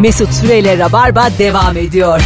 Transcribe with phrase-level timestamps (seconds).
[0.00, 2.20] Mesut Süreyle Rabarba devam ediyor.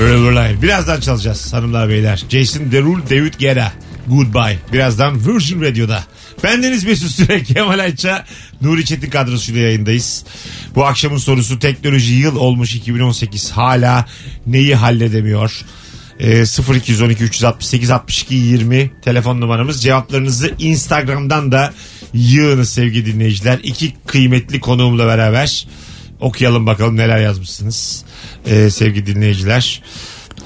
[0.00, 0.62] Riverline.
[0.62, 2.22] Birazdan çalacağız hanımlar beyler.
[2.28, 3.72] Jason Derulo, David Guetta.
[4.06, 4.58] Goodbye.
[4.72, 6.04] Birazdan Virgin Radio'da.
[6.44, 8.24] Bendeniz Mesut Süre, Kemal Ayça,
[8.60, 10.24] Nuri Çetin kadrosuyla yayındayız.
[10.74, 13.50] Bu akşamın sorusu teknoloji yıl olmuş 2018.
[13.50, 14.06] Hala
[14.46, 15.60] neyi halledemiyor?
[16.20, 16.44] Ee,
[16.74, 19.82] 0212 368 62 20 telefon numaramız.
[19.82, 21.72] Cevaplarınızı Instagram'dan da
[22.14, 23.58] yığınız sevgili dinleyiciler.
[23.62, 25.66] İki kıymetli konuğumla beraber
[26.20, 28.04] okuyalım bakalım neler yazmışsınız
[28.46, 29.82] ee, sevgili dinleyiciler.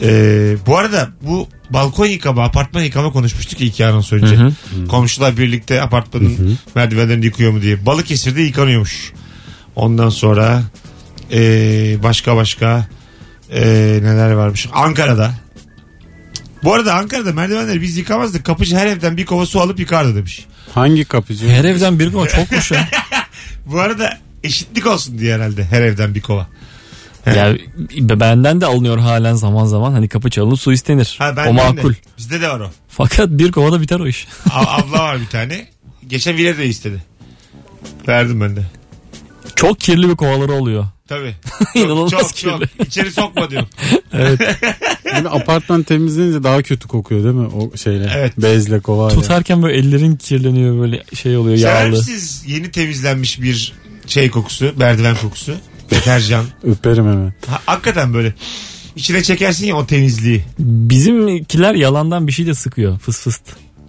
[0.02, 4.38] Ee, bu arada bu balkon yıkama, apartman yıkama konuşmuştuk ya iki anons önce.
[4.88, 7.86] Komşular birlikte apartmanın merdivenlerini yıkıyor mu diye.
[7.86, 9.12] Balıkesir'de yıkanıyormuş.
[9.76, 10.62] Ondan sonra
[11.32, 12.86] ee, başka başka
[13.52, 13.62] ee,
[14.02, 14.68] neler varmış.
[14.72, 15.34] Ankara'da.
[16.64, 18.44] Bu arada Ankara'da merdivenleri biz yıkamazdık.
[18.44, 20.46] Kapıcı her evden bir kova su alıp yıkardı demiş.
[20.74, 21.48] Hangi kapıcı?
[21.48, 22.88] Her evden bir kova çokmuş ya.
[23.66, 26.46] Bu arada eşitlik olsun diye herhalde her evden bir kova.
[27.26, 27.56] ya
[28.00, 29.92] benden de alınıyor halen zaman zaman.
[29.92, 31.16] Hani kapı çalınıp su istenir.
[31.18, 31.92] Ha, o makul.
[31.92, 31.96] De.
[32.18, 32.70] Bizde de var o.
[32.88, 34.28] Fakat bir kovada biter o iş.
[34.50, 35.66] A- abla var bir tane.
[36.06, 37.02] Geçen Vile de istedi.
[38.08, 38.62] Verdim ben de.
[39.56, 40.86] Çok kirli bir kovaları oluyor.
[41.08, 41.34] Tabii.
[41.74, 42.68] İnanılmaz çok, çok, kirli.
[42.78, 42.86] çok.
[42.86, 43.68] İçeri sokma diyorum.
[45.14, 47.46] Yani apartman temizlenince daha kötü kokuyor değil mi?
[47.46, 48.12] O şeyle.
[48.16, 48.32] Evet.
[48.38, 49.20] Bezle kovayla.
[49.20, 51.90] Tutarken böyle ellerin kirleniyor böyle şey oluyor Sever yağlı.
[51.98, 53.72] misiniz yeni temizlenmiş bir
[54.06, 55.54] şey kokusu, merdiven kokusu?
[55.90, 56.44] Deterjan.
[56.64, 57.32] Öperim hemen.
[57.46, 58.34] Ha, hakikaten böyle.
[58.96, 60.44] İçine çekersin ya o temizliği.
[60.58, 63.42] Bizimkiler yalandan bir şey de sıkıyor fıs fıst.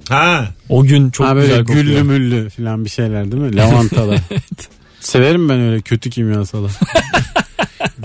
[0.09, 0.47] Ha.
[0.69, 1.83] O gün çok ha böyle güzel kokuyor.
[1.83, 3.55] güllü müllü falan bir şeyler değil mi?
[3.55, 4.19] Lavantalar.
[4.99, 6.69] Severim ben öyle kötü kimyasalı.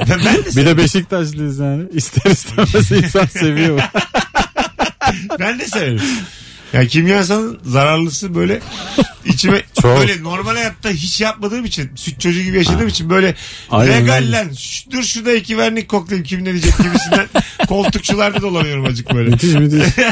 [0.09, 1.83] Ben, ben de, Bir de Beşiktaşlıyız yani.
[1.93, 3.81] İster istemez insan seviyor.
[5.41, 6.01] ben de severim.
[6.73, 8.61] Ya kimyasalın zararlısı böyle
[9.25, 9.99] içime Çok.
[10.01, 13.35] böyle normal hayatta hiç yapmadığım için süt çocuğu gibi yaşadığım için böyle
[13.71, 17.29] Aynen legal lan şş, dur şurada iki vernik koklayayım kim ne diyecek gibisinden
[17.69, 19.31] koltukçularda dolanıyorum acık böyle.
[19.31, 19.95] müthiş müthiş.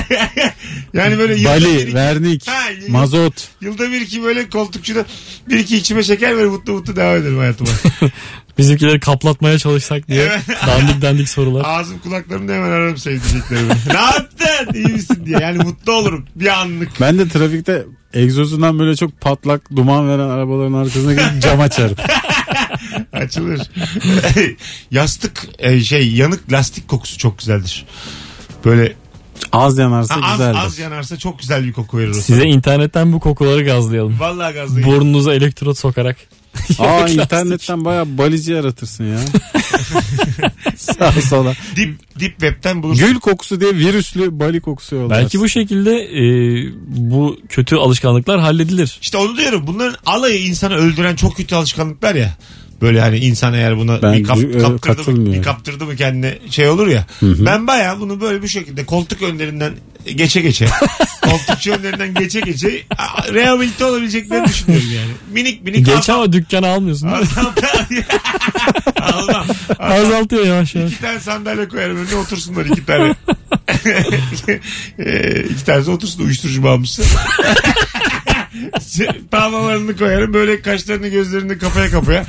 [0.94, 3.48] Yani böyle yılda bir Bali, iki, vernik, Ha, mazot.
[3.60, 5.04] yılda bir iki böyle koltukçuda
[5.48, 7.70] bir iki içime şeker böyle mutlu mutlu devam ederim hayatıma.
[8.58, 10.40] Bizimkileri kaplatmaya çalışsak diye Evet.
[10.66, 11.62] dandik dandik sorular.
[11.66, 13.68] Ağzım kulaklarımda hemen ararım sevdiceklerimi.
[13.86, 16.88] ne yaptın iyi misin diye yani mutlu olurum bir anlık.
[17.00, 21.96] Ben de trafikte egzozundan böyle çok patlak duman veren arabaların arkasına gidip cam açarım.
[23.12, 23.60] Açılır.
[24.90, 27.86] Yastık e, şey yanık lastik kokusu çok güzeldir.
[28.64, 28.94] Böyle
[29.52, 30.58] Az yanarsa ha, az, güzeldir.
[30.58, 32.44] az yanarsa çok güzel bir koku verir o Size sana.
[32.48, 34.20] internetten bu kokuları gazlayalım.
[34.20, 34.88] Vallahi gazlayın.
[34.88, 36.16] Burnunuza elektrot sokarak.
[36.78, 39.18] Aa internetten baya balici yaratırsın ya.
[40.76, 41.54] Sağa sola.
[41.76, 43.06] Deep, deep web'ten bulursun.
[43.06, 45.22] Gül kokusu diye virüslü bali kokusu yollarsın.
[45.24, 46.22] Belki bu şekilde e,
[46.86, 48.98] bu kötü alışkanlıklar halledilir.
[49.02, 49.66] İşte onu diyorum.
[49.66, 52.36] Bunların alayı insanı öldüren çok kötü alışkanlıklar ya.
[52.80, 55.32] Böyle hani insan eğer buna Ben bir, kap, e, kaptırdı, mı, katılmıyorum.
[55.32, 57.06] bir kaptırdı mı kendine şey olur ya.
[57.22, 59.72] Ben baya bunu böyle bir şekilde koltuk önlerinden
[60.14, 60.66] geçe geçe
[61.22, 65.10] koltukçu önlerinden geçe geçe a- rehabilite olabileceklerini düşünüyorum yani.
[65.32, 67.10] Minik minik Geç ama dükkanı almıyorsun.
[67.10, 68.06] değil mi?
[69.00, 69.46] Almam.
[69.78, 70.92] Azaltıyor yavaş yavaş.
[70.92, 73.14] İki tane sandalye koyarım önüne otursunlar iki tane.
[74.98, 77.02] e, iki tanesi otursun uyuşturucu bağımlısı.
[79.30, 82.26] Tavlalarını koyarım böyle kaşlarını gözlerini kafaya kafaya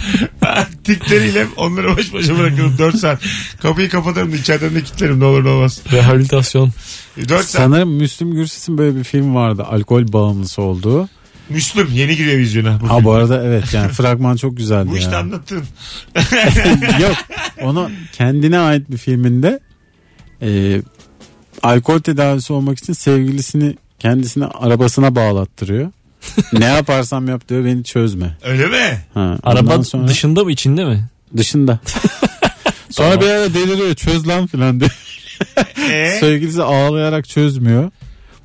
[0.83, 3.21] tikleriyle onları baş başa bırakırım 4 saat.
[3.61, 5.81] Kapıyı kapatırım içeriden de kilitlerim ne olur ne olmaz.
[5.91, 6.71] Rehabilitasyon.
[7.17, 7.45] 4 saat.
[7.45, 9.63] Sanırım Müslüm Gürses'in böyle bir film vardı.
[9.63, 11.09] Alkol bağımlısı olduğu.
[11.49, 12.81] Müslüm yeni giriyor vizyona.
[12.81, 15.63] Bu, Ha bu arada evet yani fragman çok güzeldi bu işte anlattın.
[17.01, 17.15] Yok
[17.61, 19.59] onu kendine ait bir filminde
[20.41, 20.81] e,
[21.63, 25.91] alkol tedavisi olmak için sevgilisini kendisine arabasına bağlattırıyor.
[26.53, 28.37] Ne yaparsam yap diyor beni çözme.
[28.43, 29.01] Öyle mi?
[29.13, 31.09] Ha, Araba ondan sonra dışında mı içinde mi?
[31.37, 31.79] dışında.
[32.89, 34.89] sonra bir ara deliriyor çöz lan filan diye.
[35.91, 36.17] Ee?
[36.19, 37.91] Sevgilisi ağlayarak çözmüyor.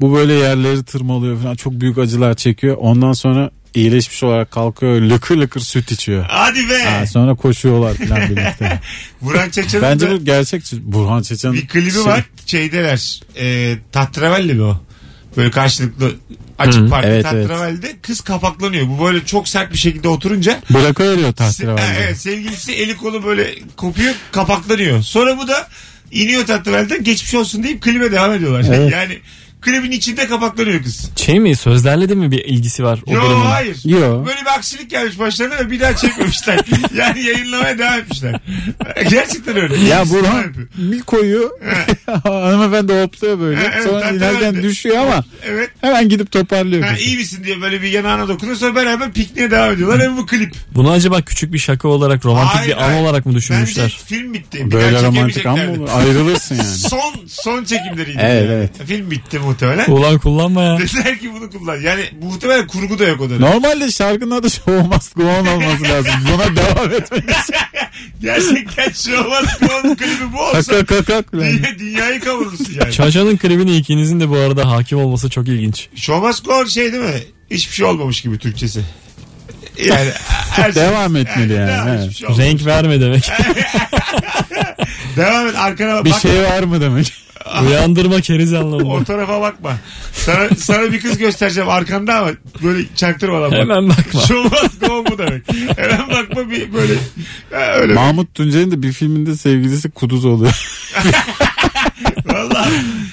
[0.01, 2.77] Bu böyle yerleri tırmalıyor falan çok büyük acılar çekiyor.
[2.81, 6.25] Ondan sonra iyileşmiş olarak kalkıyor lıkır lıkır süt içiyor.
[6.29, 6.85] Hadi be.
[6.85, 8.81] Ha, sonra koşuyorlar falan birlikte.
[9.23, 11.53] Burhan Çeçen'in Bence de bu gerçek Burhan Çeçen.
[11.53, 12.25] bir klibi şey- var.
[12.47, 13.21] Şeydeler.
[13.39, 14.81] E, tatravelli mi o?
[15.37, 16.13] Böyle karşılıklı
[16.59, 17.49] açık Hı, parti evet, evet.
[17.49, 18.89] tatravalide kız kapaklanıyor.
[18.89, 21.33] Bu böyle çok sert bir şekilde oturunca Bırakıveriyor
[21.79, 25.03] Ha, evet, sevgilisi eli kolu böyle kopuyor kapaklanıyor.
[25.03, 25.69] Sonra bu da
[26.11, 28.65] iniyor tatravaliden geçmiş olsun deyip klibe devam ediyorlar.
[28.69, 28.93] Evet.
[28.93, 29.19] Yani
[29.65, 31.11] Klibin içinde kapaklanıyor kız.
[31.17, 33.41] Şey mi sözlerle de mi bir ilgisi var o Yo bölümün?
[33.45, 33.77] hayır.
[33.85, 34.27] Yo.
[34.27, 36.61] Böyle bir aksilik gelmiş başlarına ve bir daha çekmemişler.
[36.95, 38.41] yani yayınlamaya devam etmişler.
[39.11, 39.77] Gerçekten öyle.
[39.79, 40.45] Ya Burhan
[40.77, 41.51] bir koyuyor.
[42.23, 43.61] Hanımefendi hopluyor böyle.
[43.75, 45.71] Evet, Sonra ileriden düşüyor ama Evet.
[45.81, 46.83] hemen gidip toparlıyor.
[46.83, 50.03] Ha, iyi misin diye böyle bir yanağına dokunuyor sonra beraber pikniğe devam ediyorlar.
[50.03, 50.55] Hem bu klip.
[50.75, 53.85] Bunu acaba küçük bir şaka olarak romantik Hayır, bir an olarak mı düşünmüşler?
[53.85, 54.67] Bence film bitti.
[54.67, 55.89] Bir Böyle daha romantik an mı olur?
[55.95, 56.67] Ayrılırsın yani.
[56.69, 58.19] Son son çekimleriydi.
[58.21, 58.53] Evet, yani.
[58.53, 58.71] evet.
[58.87, 59.91] Film bitti muhtemelen.
[59.91, 60.79] Ulan kullanma ya.
[60.79, 61.81] Dediler ki bunu kullan.
[61.81, 63.41] Yani muhtemelen kurgu da yok o dönem.
[63.41, 66.13] Normalde şarkının adı Show Must Go On olması lazım.
[66.33, 67.55] Buna devam etmek için.
[68.23, 71.33] Gerçekten şu an klibi bu olsa Kaka kakak.
[71.33, 72.93] dünya, dünyayı kavurursun yani.
[72.93, 75.89] Çaça'nın klibine ikinizin de bu arada hakim olması çok ilginç.
[75.97, 77.23] Show must go on şey değil mi?
[77.51, 78.81] Hiçbir şey olmamış gibi Türkçesi.
[79.79, 80.11] Yani
[80.51, 82.47] her şey- Devam etmeli yani, hiçbir şey.
[82.47, 83.25] Renk verme demek.
[85.17, 86.21] Devam et arkana Bir bak.
[86.21, 87.13] şey var mı demek?
[87.69, 88.85] Uyandırma keriz anlamında.
[88.89, 89.77] O tarafa bakma.
[90.13, 92.31] Sana, sana bir kız göstereceğim arkanda ama
[92.63, 93.59] böyle çaktırmadan bak.
[93.59, 94.21] Hemen bakma.
[94.21, 95.43] Show must go on bu demek.
[95.77, 96.95] Hemen bakma bir böyle.
[97.53, 97.95] Ha, öyle.
[97.95, 100.53] Mahmut Tuncer'in de bir filminde sevgilisi kuduz oluyor.
[102.27, 102.71] Vallahi.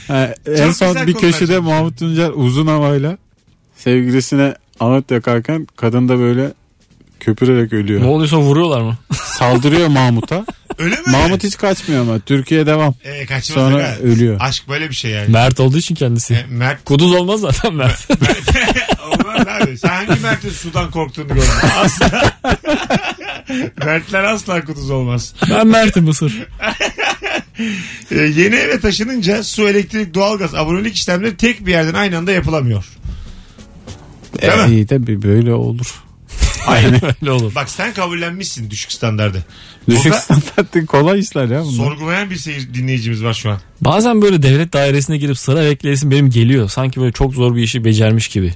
[0.08, 3.18] Ha, en son bir konular köşede Mahmut Tuncer uzun havayla
[3.78, 6.54] sevgilisine anıt yakarken kadın da böyle
[7.20, 8.02] köpürerek Ne ölüyor.
[8.02, 8.98] oluyorsa vuruyorlar mı?
[9.14, 10.46] Saldırıyor Mahmut'a.
[10.78, 11.02] Öyle mi?
[11.08, 12.94] Mahmut hiç kaçmıyor ama Türkiye devam.
[13.04, 13.98] Ee, kaçmaz Sonra aga.
[14.04, 14.38] ölüyor.
[14.40, 15.28] Aşk böyle bir şey yani.
[15.32, 16.34] Mert olduğu için kendisi.
[16.34, 18.08] E, Mert Kuduz olmaz zaten Mert.
[19.08, 19.78] Olmaz abi.
[19.78, 21.42] Sen hangi Mert'in sudan korktuğunu gördün?
[21.80, 22.32] Asla.
[23.86, 25.34] Mertler asla kuduz olmaz.
[25.50, 26.34] ben Mert'im Mısır.
[28.12, 32.86] Ee, yeni eve taşınınca su, elektrik, doğalgaz, abonelik işlemleri tek bir yerden aynı anda yapılamıyor.
[34.42, 34.76] Değil mi?
[34.76, 36.04] İyi de böyle olur.
[36.68, 37.56] Aynen öyle olur.
[37.56, 39.46] Bak sen kabullenmişsin düşük standardı.
[39.90, 41.86] Düşük Burada standartlı kolay işler ya bunlar.
[41.86, 43.62] sorgulayan bir seyir dinleyicimiz var şu an.
[43.82, 46.70] Bazen böyle devlet dairesine girip sıra bekleyesin benim geliyor.
[46.70, 48.54] Sanki böyle çok zor bir işi becermiş gibi.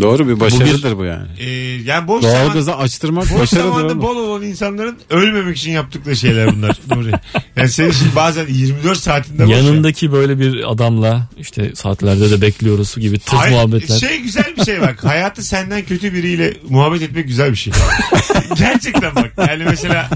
[0.00, 1.26] Doğru bir başarıdır bu, yani.
[1.38, 1.50] Ee,
[1.84, 4.02] yani boş zaman, Doğalgazı açtırmak boş başarıdır zamanda oğlum.
[4.02, 6.78] bol olan insanların ölmemek için yaptıkları şeyler bunlar.
[6.96, 7.12] Nuri.
[7.56, 9.56] Yani senin şimdi bazen 24 saatinde boş ya.
[9.56, 13.98] Yanındaki böyle bir adamla işte saatlerde de bekliyoruz gibi tırt Hayır, muhabbetler.
[13.98, 15.04] Şey güzel bir şey bak.
[15.04, 17.72] Hayatı senden kötü biriyle muhabbet etmek güzel bir şey.
[18.58, 19.32] Gerçekten bak.
[19.48, 20.10] Yani mesela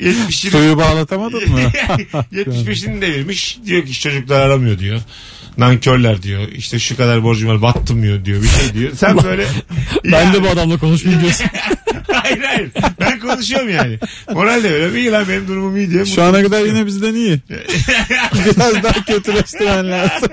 [0.00, 1.60] 70 Suyu bağlatamadın mı?
[2.32, 3.58] 75'ini devirmiş.
[3.66, 5.00] Diyor ki çocuklar aramıyor diyor.
[5.58, 6.48] Nankörler diyor.
[6.48, 8.42] İşte şu kadar borcum var battım diyor diyor.
[8.42, 8.92] Bir şey diyor.
[8.94, 9.46] Sen böyle
[10.04, 11.46] Ben de bu adamla konuşmayayım diyorsun.
[12.12, 12.70] hayır hayır.
[13.00, 13.98] Ben konuşuyorum yani.
[14.32, 15.00] Moral de öyle.
[15.00, 16.06] İyi lan benim durumum iyi diye.
[16.06, 17.40] Şu ana kadar yine bizden iyi.
[18.44, 20.28] Biraz daha kötüleştirmen lazım.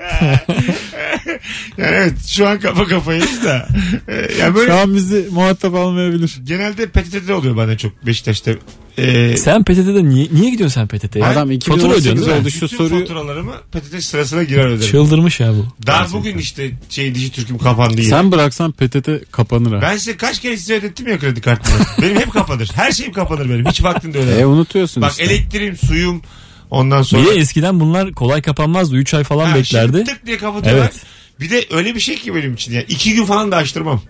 [1.78, 3.68] Yani evet şu an kafa kafayız da.
[4.08, 6.38] Ee, Yani böyle Şu an bizi muhatap almayabilir.
[6.44, 8.50] genelde PTT'de oluyor bana çok Beşiktaş'ta.
[8.98, 11.24] Ee, sen PTT'de niye, niye gidiyorsun sen PTT'ye?
[11.24, 12.40] Adam Fatura 2018 ödüyorsun değil mi?
[12.42, 13.00] oldu şu bütün soruyu.
[13.00, 14.90] faturalarımı PTT sırasına girer öderim.
[14.90, 15.66] Çıldırmış ya bu.
[15.86, 18.10] Daha bugün işte şey Dijitürk'üm kapandı yine.
[18.10, 19.82] Sen bıraksan PTT kapanır ha.
[19.82, 21.74] Ben size kaç kere size ödettim ya kredi kartını.
[22.02, 22.70] benim hep kapanır.
[22.74, 23.66] Her şeyim kapanır benim.
[23.66, 24.40] Hiç vaktinde ödemem.
[24.40, 25.24] E unutuyorsun Bak işte.
[25.24, 26.22] elektriğim, suyum
[26.70, 27.24] ondan sonra.
[27.26, 28.96] De eskiden bunlar kolay kapanmazdı.
[28.96, 29.96] 3 ay falan Ha, beklerdi.
[29.96, 30.82] şimdi tık diye kapatıyorlar.
[30.82, 31.02] Evet.
[31.40, 32.72] Bir de öyle bir şey ki benim için.
[32.72, 34.02] Yani iki gün falan da açtırmam.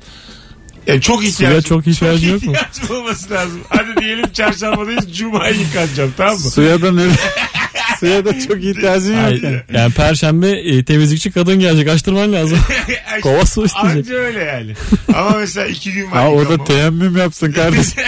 [0.87, 1.63] Yani çok ihtiyacım.
[1.63, 2.53] Suya çok ihtiyacın yok mu?
[2.53, 3.61] ihtiyacım olması lazım.
[3.69, 5.17] Hadi diyelim çarşambadayız.
[5.17, 6.41] Cuma'yı yıkanacağım tamam mı?
[6.41, 7.03] Suya da ne?
[8.01, 9.61] Suya da çok ihtiyacın yok yani.
[9.73, 12.59] yani perşembe e, temizlikçi kadın gelecek açtırman lazım.
[13.23, 13.97] Kova su isteyecek.
[13.97, 14.75] Anca öyle yani.
[15.15, 16.19] Ama mesela iki gün var.
[16.19, 16.67] Ha o da yıkamam.
[16.67, 18.03] teyemmüm yapsın kardeşim.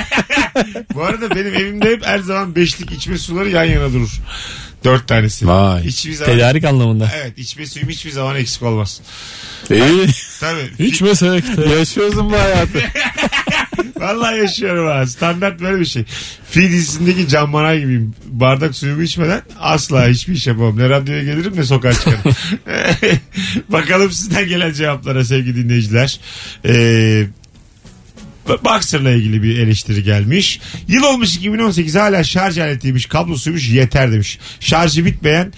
[0.94, 4.20] Bu arada benim evimde hep her zaman beşlik içme suları yan yana durur.
[4.86, 5.46] Dört tanesi.
[5.46, 5.82] Vay.
[5.82, 6.32] Hiçbir zaman.
[6.32, 7.10] Tedarik anlamında.
[7.16, 9.00] Evet içme suyum hiçbir zaman eksik olmaz.
[9.70, 10.06] İyi.
[10.40, 10.86] Tabii.
[10.86, 11.44] İçmesek.
[11.78, 12.78] Yaşıyorsun bu hayatı.
[14.00, 15.06] Vallahi yaşıyorum ha.
[15.06, 16.04] Standart böyle bir şey.
[16.50, 18.14] Fi dizisindeki Can Manay gibiyim.
[18.26, 20.78] Bardak suyumu içmeden asla hiçbir iş yapamam.
[20.78, 22.20] Ne radyoya gelirim ne sokağa çıkarım.
[23.68, 26.20] Bakalım sizden gelen cevaplara sevgili dinleyiciler.
[26.64, 27.26] Ee,
[28.48, 30.60] Boxer'la ilgili bir eleştiri gelmiş.
[30.88, 34.38] Yıl olmuş 2018 hala şarj aletiymiş, kablosuymuş yeter demiş.
[34.60, 35.52] Şarjı bitmeyen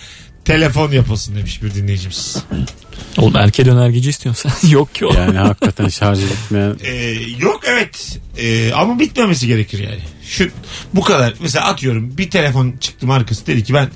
[0.44, 2.36] telefon yapılsın demiş bir dinleyicimiz.
[3.18, 4.68] Oğlum erkeğe önergeci istiyorsun sen.
[4.72, 5.14] Yok ki o.
[5.14, 6.76] Yani hakikaten şarjı bitmeyen.
[6.84, 10.00] Ee, yok evet Ee, ama bitmemesi gerekir yani.
[10.28, 10.48] Şu
[10.94, 13.88] bu kadar mesela atıyorum bir telefon çıktı markası dedi ki ben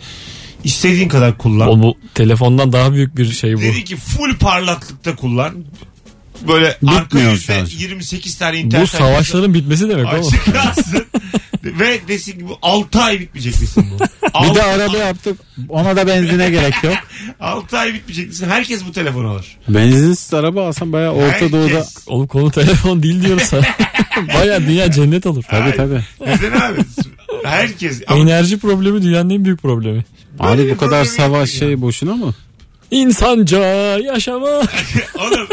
[0.65, 1.69] istediğin kadar kullan.
[1.69, 3.61] Oğlum bu telefondan daha büyük bir şey bu.
[3.61, 5.55] Dedi ki full parlaklıkta kullan.
[6.49, 7.81] Böyle arka Bitmiyor yüzde şarj.
[7.83, 10.27] 28 tane internet Bu savaşların bitmesi demek oğlum.
[10.27, 11.05] açık kalsın.
[11.65, 14.05] Ve desin ki bu 6 ay bitmeyecek desin bu.
[14.51, 15.39] Bir de araba yaptık.
[15.69, 16.95] Ona da benzine gerek yok.
[17.41, 18.49] 6 ay bitmeyecek desin.
[18.49, 19.47] Herkes bu telefonu alır.
[19.69, 21.53] Benzinsiz araba alsan bayağı Orta Herkes.
[21.53, 21.87] Doğu'da.
[22.07, 23.63] Oğlum konu telefon değil diyoruz sana.
[24.35, 25.45] Baya dünya cennet olur.
[25.51, 26.01] Tabii tabii.
[26.21, 26.79] Neden abi?
[27.45, 28.03] Herkes.
[28.07, 30.05] Ama Enerji problemi dünyanın en büyük problemi.
[30.39, 31.69] Abi Böyle bu bir kadar problem savaş yok ya.
[31.69, 32.35] şey boşuna mı?
[32.93, 33.65] İnsanca
[33.99, 34.49] yaşama.
[35.15, 35.49] Oğlum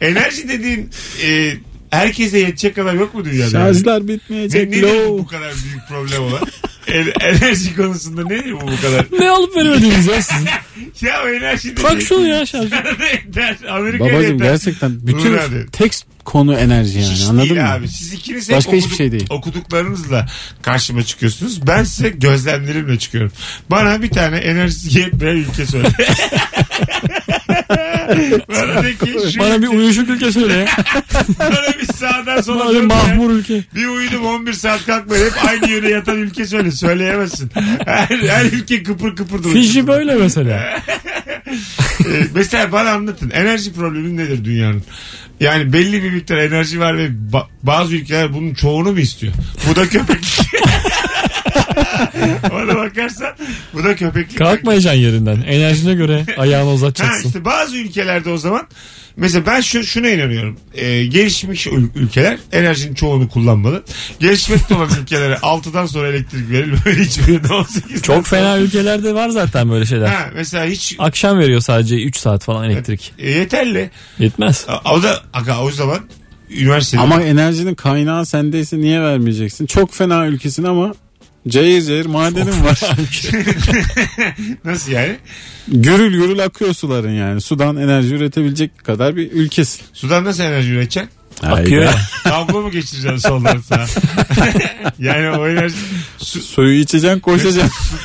[0.00, 0.90] enerji dediğin
[1.24, 1.52] e,
[1.90, 3.50] herkese yetecek kadar yok mu dünyada?
[3.50, 4.70] Şarjlar Ne, bitmeyecek.
[4.70, 5.08] nedir Low.
[5.08, 6.40] bu kadar büyük problem olan?
[6.86, 9.06] En- enerji konusunda nedir bu bu kadar?
[9.20, 10.48] ne alıp veremediniz ya sizin?
[11.06, 11.88] Ya o enerji dediğin.
[11.88, 12.74] Tak şunu ya şarjı.
[13.70, 14.46] Amerika'ya Babacım yeter.
[14.50, 15.66] gerçekten bütün abi.
[15.72, 15.92] tek
[16.24, 17.68] konu enerji yani Hiç anladın değil mı?
[17.72, 17.88] abi.
[17.88, 19.26] Siz ikiniz hep Başka hiçbir şey değil.
[19.30, 20.26] okuduklarınızla
[20.62, 21.66] karşıma çıkıyorsunuz.
[21.66, 23.32] Ben size gözlemlerimle çıkıyorum.
[23.70, 25.88] Bana bir tane enerjisi yetmeyen ülke söyle.
[28.48, 30.66] Bana de ki şu Bana bir uyuşuk ülke söyle ya.
[31.38, 33.64] bana bir sağdan sola Bana bir mahmur ülke.
[33.74, 35.24] Bir uyudum 11 saat kalkmayın.
[35.24, 36.70] Hep aynı yöne yatan ülke söyle.
[36.70, 37.50] Söyleyemezsin.
[37.86, 39.54] Her, her ülke kıpır kıpır duruyor.
[39.54, 40.78] Fiji böyle mesela.
[42.00, 43.30] Ee, mesela bana anlatın.
[43.30, 44.82] Enerji problemi nedir dünyanın?
[45.40, 49.32] Yani belli bir miktar enerji var ve ba- bazı ülkeler bunun çoğunu mu istiyor?
[49.70, 50.40] Bu da köpeklik.
[52.52, 53.32] Ona bakarsan
[53.74, 54.38] bu da köpeklik.
[54.38, 55.42] Kalkmayacaksın yerinden.
[55.42, 57.28] Enerjine göre ayağını Ha uzatacaksın.
[57.28, 58.62] işte bazı ülkelerde o zaman
[59.16, 60.56] mesela ben şu, şuna inanıyorum.
[60.74, 63.82] Ee, gelişmiş ül- ülkeler enerjinin çoğunu kullanmalı.
[64.20, 67.04] Gelişmekte olan ülkelere 6'dan sonra elektrik verilmemeli.
[67.04, 70.06] Hiçbirinde 18 Çok fena ülkelerde var zaten böyle şeyler.
[70.06, 73.12] Ha, mesela hiç Akşam veriyor sadece 3 saat falan elektrik.
[73.18, 73.90] e, yeterli.
[74.18, 74.64] Yetmez.
[74.68, 75.98] A- O da aga, o zaman
[76.50, 79.66] üniversitede Ama enerjinin kaynağı sendeyse niye vermeyeceksin?
[79.66, 80.92] Çok fena ülkesin ama
[81.48, 82.80] cayır cayır madenin var.
[84.64, 85.16] nasıl yani?
[85.68, 87.40] gürül gürül akıyor suların yani.
[87.40, 89.82] Sudan enerji üretebilecek kadar bir ülkesin.
[89.92, 91.10] Sudan nasıl enerji üreteceksin?
[91.42, 91.94] Akıyor ya.
[92.24, 93.86] Tablo mu geçireceksin soldan sağa?
[94.98, 95.76] yani o enerji
[96.18, 97.98] su, Suyu içeceksin koşacaksın.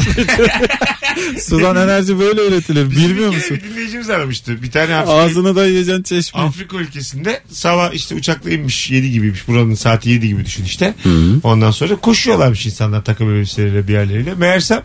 [1.40, 2.90] Sudan enerji böyle üretilir.
[2.90, 3.56] Bizim Bilmiyor bir musun?
[3.64, 4.62] Bir dinleyicimiz aramıştı.
[4.62, 6.40] Bir tane Afrika, Ağzını da yiyeceksin çeşme.
[6.40, 9.48] Afrika ülkesinde sabah işte uçakla inmiş 7 gibiymiş.
[9.48, 10.94] Buranın saati 7 gibi düşün işte.
[11.42, 14.34] Ondan sonra koşuyorlarmış insanlar takım elbiseleriyle bir yerleriyle.
[14.34, 14.82] Meğersem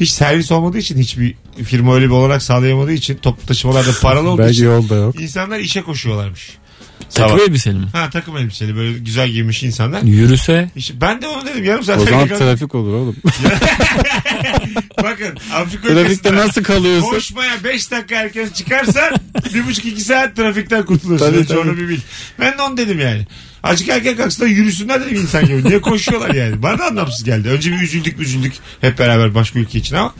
[0.00, 4.42] hiç servis olmadığı için hiçbir firma öyle bir olarak sağlayamadığı için toplu taşımalarda paralı olduğu
[4.42, 5.20] Belki için yolda yok.
[5.20, 6.50] insanlar işe koşuyorlarmış.
[7.14, 7.42] Takım Sabah.
[7.48, 7.86] elbiseli mi?
[7.92, 10.02] Ha takım elbiseli böyle güzel giymiş insanlar.
[10.02, 13.16] Yürüse İşte ben de onu dedim yarım saat O zaman trafik olur oğlum.
[15.02, 17.10] Bakın Afrika Trafikte ülkesinde nasıl kalıyorsun?
[17.10, 19.14] koşmaya 5 dakika erken çıkarsan
[19.54, 21.26] bir buçuk iki saat trafikten kurtulursun.
[21.26, 21.58] Tabii, Önce tabii.
[21.58, 22.00] onu bir bil.
[22.40, 23.26] Ben de onu dedim yani.
[23.62, 25.64] Azıcık erken kalksınlar yürüsünler dedim insan gibi.
[25.64, 26.62] Niye koşuyorlar yani?
[26.62, 27.48] Bana da anlamsız geldi.
[27.48, 30.14] Önce bir üzüldük üzüldük hep beraber başka ülke için ama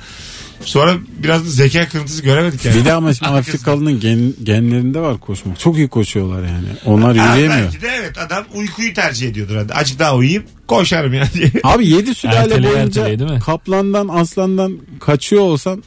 [0.64, 2.76] sonra biraz da zeka kırıntısı göremedik yani.
[2.76, 3.30] Bir de ama şimdi.
[3.30, 5.60] Afrikalı'nın gen, genlerinde var koşmak.
[5.60, 6.66] Çok iyi koşuyorlar yani.
[6.84, 7.64] Onlar Ha, yürüyemiyor.
[7.72, 9.56] belki de evet adam uykuyu tercih ediyordur.
[9.56, 9.74] Hadi.
[9.74, 11.52] Azıcık daha uyuyayım koşarım ya diye.
[11.64, 13.40] Abi 7 sülale Erteleye boyunca değil mi?
[13.46, 15.84] kaplandan aslandan kaçıyor olsan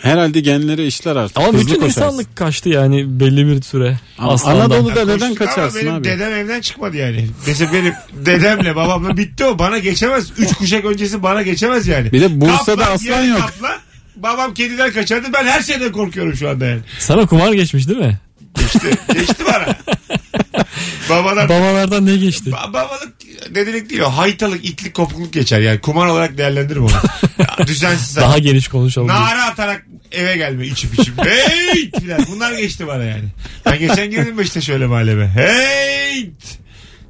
[0.00, 1.36] herhalde genlere işler artık.
[1.36, 2.00] ama Hızlı bütün koşarsın.
[2.00, 3.98] insanlık kaçtı yani belli bir süre.
[4.18, 4.60] Ama Aslandan.
[4.60, 6.04] Anadolu'da Ya neden kaçarsın ama benim abi?
[6.04, 7.28] dedem evden çıkmadı yani.
[7.46, 7.92] Mesela benim
[8.26, 9.58] dedemle babamla bitti o.
[9.58, 10.30] Bana geçemez.
[10.38, 12.12] Üç kuşak öncesi bana geçemez yani.
[12.12, 13.40] Bir de Bursa'da Kaplan, aslan yok.
[13.40, 13.76] Kaplan,
[14.16, 15.32] babam kediden kaçardı.
[15.32, 16.80] Ben her şeyden korkuyorum şu anda yani.
[16.98, 18.18] Sana kumar geçmiş değil mi?
[18.58, 19.76] Geçti, geçti bana.
[21.10, 22.50] Babalar Babalardan ne geçti?
[22.50, 23.12] Ba- babalık
[23.50, 24.08] dedelik değil o.
[24.08, 25.60] Haytalık, itlik, kopukluk geçer.
[25.60, 26.92] Yani kumar olarak değerlendiririm onu.
[27.38, 28.16] Ya, Düzensiz.
[28.16, 29.08] Daha geniş konuşalım.
[29.08, 31.26] Nara atarak eve gelme içip içip.
[31.26, 31.90] Hey!
[32.00, 32.26] filan.
[32.30, 33.24] Bunlar geçti bana yani.
[33.66, 35.28] Ben geçen girdim işte şöyle mahalleme.
[35.28, 36.30] Hey!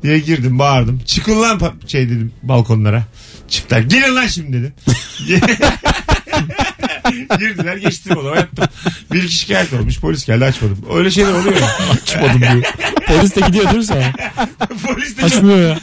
[0.02, 1.00] diye girdim bağırdım.
[1.06, 3.02] Çıkın lan şey dedim balkonlara.
[3.48, 3.80] Çıktılar.
[3.80, 4.74] Girin lan şimdi dedim.
[7.38, 8.64] Girdiler geçtim odama yattım.
[9.12, 10.78] Bir kişi şikayet olmuş polis geldi açmadım.
[10.94, 11.68] Öyle şeyler oluyor ya.
[12.02, 12.62] Açmadım diyor.
[13.06, 13.94] Polis de gidiyor dursa.
[14.86, 15.78] polis de çok Açmıyor ya.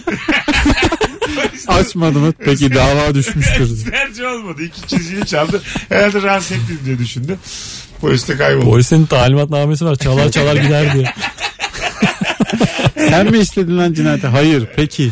[1.45, 2.31] polis de-?
[2.45, 3.91] Peki dava düşmüştür.
[3.91, 4.63] Tercih olmadı.
[4.63, 5.61] İki çizgili çaldı.
[5.89, 7.37] Herhalde rahatsız ettim diye düşündü.
[8.01, 8.65] Polis de kayboldu.
[8.65, 9.95] Polisin talimatnamesi var.
[9.95, 11.13] Çalar çalar gider diye.
[13.09, 14.27] Sen mi işledin lan cinayeti?
[14.27, 14.67] Hayır.
[14.75, 15.11] Peki.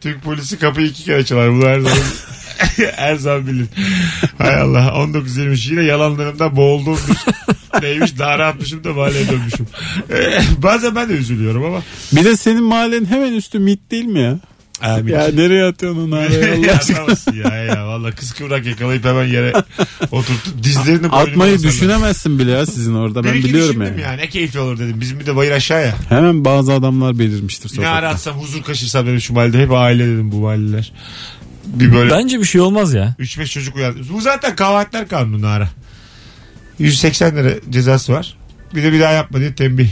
[0.00, 1.50] Türk polisi kapıyı iki kere çalar.
[1.52, 1.98] Bunu her zaman
[2.96, 3.66] her zaman bilir.
[4.38, 4.86] Hay Allah.
[4.86, 6.98] 19-23 yine yalanlarımda boğuldum.
[7.82, 9.66] Neymiş daha rahatmışım da mahalleye dönmüşüm.
[10.62, 11.82] Bazen ben de üzülüyorum ama.
[12.12, 14.38] Bir de senin mahallenin hemen üstü MIT değil mi ya?
[14.82, 15.12] Amin.
[15.12, 17.50] Ya nereye atıyorsun onu araya Allah aşkına?
[17.50, 17.86] Ya, ya.
[17.86, 19.52] Valla kız kıvrak yakalayıp hemen yere
[20.10, 21.72] oturtup dizlerini Atmayı basarlar.
[21.72, 23.24] düşünemezsin bile ya sizin orada.
[23.24, 24.00] Ben Bir biliyorum yani.
[24.00, 24.12] ya.
[24.12, 25.00] Ne keyifli olur dedim.
[25.00, 25.94] Bizim bir de bayır aşağı ya.
[26.08, 28.08] Hemen bazı adamlar belirmiştir Ne ara sokakta.
[28.08, 29.58] atsam huzur kaşırsam dedim şu mahallede.
[29.62, 30.92] Hep aile dedim bu mahalleler.
[31.66, 33.14] Bir böyle Bence bir şey olmaz ya.
[33.20, 34.00] 3-5 çocuk uyandı.
[34.12, 35.68] Bu zaten kabahatler kanunu ara.
[36.78, 38.36] 180 lira cezası var.
[38.74, 39.88] Bir de bir daha yapma diye tembih.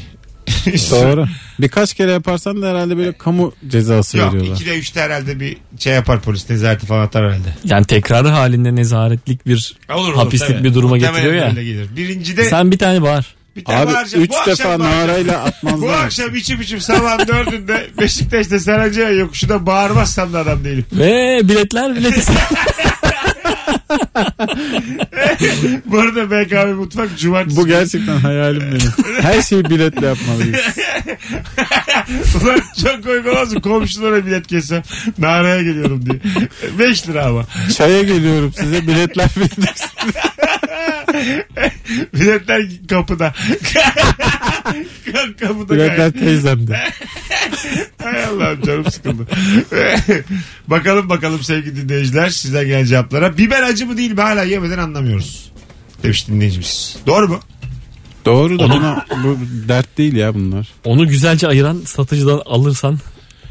[0.91, 1.27] Doğru.
[1.61, 4.57] Birkaç kere yaparsan da herhalde böyle kamu cezası Yok veriyorlar.
[4.61, 7.49] 2'de 3'te herhalde bir şey yapar polis nezareti falan atar herhalde.
[7.65, 10.65] Yani tekrarı halinde nezaretlik bir Olur, olur, hapislik tabii.
[10.65, 11.51] bir duruma Muhtemelen getiriyor ya.
[11.51, 11.97] öyle gelir.
[11.97, 13.35] Birincide Sen bir tane bağır.
[13.57, 14.25] Bir tane Abi bağıracağım.
[14.25, 15.09] 3 Bu akşam defa bağıracağım.
[15.09, 16.05] narayla Bu atmazlar.
[16.05, 20.85] akşam içim içim sabah dördünde Beşiktaş'ta Sarancı'ya yokuşunda bağırmazsam da adam değilim.
[20.93, 22.21] Ve biletler bileti.
[25.87, 27.57] Bu arada BKM Mutfak cumartesi.
[27.57, 28.93] Bu gerçekten hayalim benim.
[29.23, 30.57] Her şeyi biletle yapmalıyız.
[32.43, 33.63] Ulan çok komik olmaz mı?
[33.63, 34.83] Komşulara bilet kessem.
[35.19, 36.19] Naraya geliyorum diye.
[36.79, 37.45] 5 lira ama.
[37.77, 40.15] Çaya geliyorum size biletler vereceksiniz.
[42.15, 43.35] Biletler kapıda.
[45.41, 46.77] kapıda Biletler teyzemde.
[48.03, 49.27] Hay Allah'ım canım sıkıldı.
[50.69, 53.39] bakalım bakalım sevgili dinleyiciler sizden gelen cevaplara.
[53.39, 55.51] Biber acı mı değil mi hala yemeden anlamıyoruz.
[56.03, 56.97] Demiş dinleyicimiz.
[57.07, 57.41] Doğru mu?
[58.25, 59.39] Doğru da Onu- buna bu
[59.69, 60.69] dert değil ya bunlar.
[60.85, 62.99] Onu güzelce ayıran satıcıdan alırsan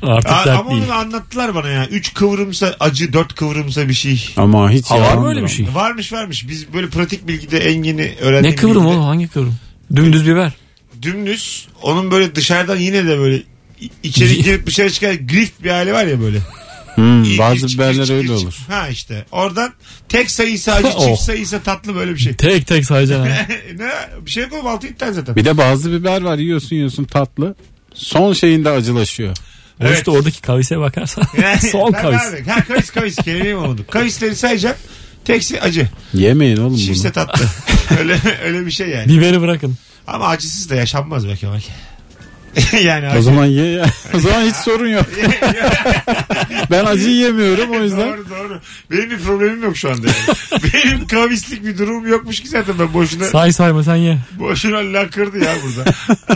[0.03, 0.83] artık Aa, dert ama değil.
[0.83, 1.87] onu anlattılar bana ya.
[1.87, 4.29] Üç kıvrımsa acı, dört kıvrımsa bir şey.
[4.37, 5.67] Ama hiç Ha, var mı öyle bir şey?
[5.73, 6.47] Varmış varmış.
[6.49, 9.55] Biz böyle pratik bilgide en yeni öğrendiğim Ne kıvrım bilgide oğlum hangi kıvrım?
[9.95, 10.51] Dümdüz biber.
[11.01, 11.67] Dümdüz.
[11.81, 13.35] Onun böyle dışarıdan yine de böyle
[13.81, 16.39] i- içeri girip dışarı çıkan grift bir hali var ya böyle.
[16.95, 18.53] Hmm, İ- bazı iç- biberler iç- öyle iç- olur.
[18.69, 19.25] Ha işte.
[19.31, 19.73] Oradan
[20.09, 21.05] tek sayısı acı, Oh.
[21.07, 22.33] çift sayısı tatlı böyle bir şey.
[22.37, 23.47] Tek tek sayacaksın ha.
[23.77, 23.91] ne?
[24.25, 25.35] Bir şey yok oğlum altı iptal zaten.
[25.35, 27.55] Bir de bazı biber var yiyorsun yiyorsun tatlı.
[27.93, 29.37] Son şeyinde acılaşıyor.
[29.81, 29.97] O Evet.
[29.97, 31.23] işte oradaki kavise bakarsan
[31.71, 32.21] son Tabii kavis.
[32.21, 32.45] abi.
[32.49, 33.85] Ha kavis kavis kelimeyi mi oldu?
[33.91, 34.77] Kavisleri sayacak.
[35.25, 35.87] Teksi acı.
[36.13, 37.13] Yemeyin oğlum Çiftse bunu.
[37.13, 37.45] tatlı.
[37.99, 39.07] öyle öyle bir şey yani.
[39.07, 39.77] Biberi bırakın.
[40.07, 41.59] Ama acısız da yaşanmaz be Kemal.
[42.83, 43.85] yani O zaman ye ya.
[44.15, 45.05] O zaman hiç sorun yok.
[46.71, 48.09] ben acı yemiyorum o yüzden.
[48.09, 48.59] Doğru doğru.
[48.91, 50.37] Benim bir problemim yok şu anda yani.
[50.73, 54.17] Benim kavislik bir durumum yokmuş ki zaten ben boşuna Say sayma sen ye.
[54.39, 55.91] boşuna lakırdı ya burada.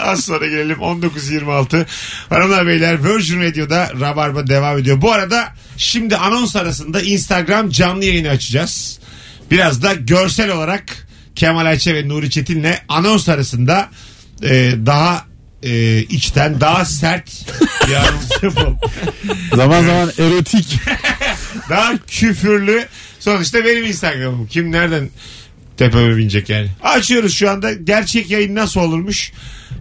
[0.05, 1.85] Az sonra gelelim 19.26.
[2.29, 5.01] Hanımlar beyler Virgin Radio'da Rabarba devam ediyor.
[5.01, 8.99] Bu arada şimdi anons arasında Instagram canlı yayını açacağız.
[9.51, 10.83] Biraz da görsel olarak
[11.35, 13.89] Kemal Ayçe ve Nuri Çetin'le anons arasında
[14.43, 15.25] e, daha
[15.63, 17.45] e, içten daha sert
[17.87, 19.55] bir.
[19.55, 20.79] Zaman zaman erotik.
[21.69, 22.85] Daha küfürlü.
[23.19, 24.47] Sonuçta benim Instagram'ım.
[24.47, 25.09] Kim nereden
[25.77, 26.67] tepeme binecek yani.
[26.83, 27.73] Açıyoruz şu anda.
[27.73, 29.31] Gerçek yayın nasıl olurmuş?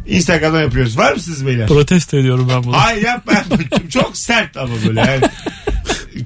[0.06, 0.98] Instagram'dan yapıyoruz.
[0.98, 1.68] Var mısınız beyler?
[1.68, 2.76] Protesto ediyorum ben bunu.
[2.76, 3.56] Hayır yapma yapma.
[3.90, 5.22] Çok sert ama böyle yani.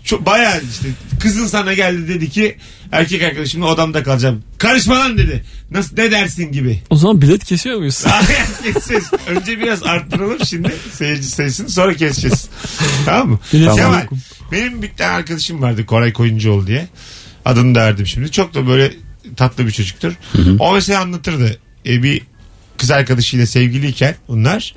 [0.05, 0.89] Çok, bayağı işte
[1.21, 2.57] kızın sana geldi dedi ki
[2.93, 4.43] erkek arkadaşımla odamda kalacağım.
[4.59, 5.45] Karışma lan dedi.
[5.71, 6.83] Nasıl ne dersin gibi.
[6.91, 8.05] O zaman bilet kesiyor muyuz?
[8.63, 9.11] Keseceğiz.
[9.29, 12.49] Önce biraz arttıralım şimdi seyirci sayısını sonra keseceğiz.
[13.05, 13.39] tamam mı?
[13.53, 13.77] Bilet Tamam.
[13.77, 14.07] Kemal
[14.53, 16.89] benim bir tane arkadaşım vardı Koray Koyuncuoğlu diye.
[17.45, 18.31] Adını da verdim şimdi.
[18.31, 18.93] Çok da böyle
[19.37, 20.13] tatlı bir çocuktur.
[20.59, 21.59] O mesela anlatırdı.
[21.87, 22.23] E, bir
[22.79, 24.75] kız arkadaşıyla sevgiliyken bunlar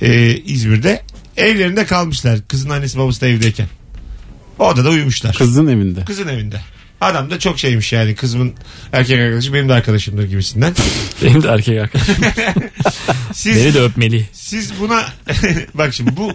[0.00, 1.02] e, İzmir'de
[1.36, 2.38] evlerinde kalmışlar.
[2.48, 3.66] Kızın annesi babası da evdeyken.
[4.58, 5.34] O odada uyumuşlar.
[5.36, 6.04] Kızın evinde.
[6.04, 6.60] Kızın evinde.
[7.00, 8.14] Adam da çok şeymiş yani.
[8.14, 8.54] Kızımın
[8.92, 10.74] erkek arkadaşı benim de arkadaşımdır gibisinden.
[11.22, 12.14] Benim de erkek arkadaşım.
[13.34, 14.28] Siz, Beni de öpmeli.
[14.32, 15.04] siz buna
[15.74, 16.32] bak şimdi bu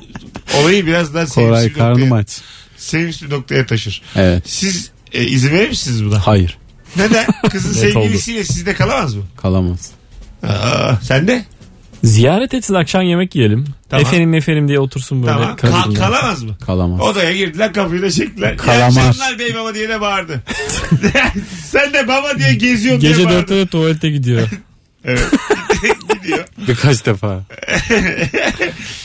[0.61, 2.29] olayı biraz daha Koray sevimsiz bir karnım noktaya, aç.
[2.77, 4.01] sevimsiz bir noktaya taşır.
[4.15, 4.43] Evet.
[4.49, 6.27] Siz e, izin verir misiniz buna?
[6.27, 6.57] Hayır.
[6.95, 7.25] Neden?
[7.51, 9.23] Kızın sevgilisiyle sizde kalamaz mı?
[9.37, 9.91] Kalamaz.
[10.43, 11.45] Aa, sen de?
[12.03, 13.65] Ziyaret etsin akşam yemek yiyelim.
[13.89, 14.05] Tamam.
[14.05, 15.33] Efendim efendim diye otursun böyle.
[15.33, 15.55] Tamam.
[15.55, 16.57] Ka- kalamaz mı?
[16.65, 17.01] Kalamaz.
[17.01, 18.57] Odaya girdiler kapıyı da çektiler.
[18.57, 18.95] Kalamaz.
[18.97, 20.43] İyi akşamlar bey baba diye de bağırdı.
[21.65, 23.37] sen de baba diye geziyorsun Gece diye bağırdı.
[23.39, 24.47] dörtte de tuvalete gidiyor.
[25.05, 25.27] Evet.
[26.13, 26.45] Gidiyor.
[26.67, 27.43] Birkaç defa.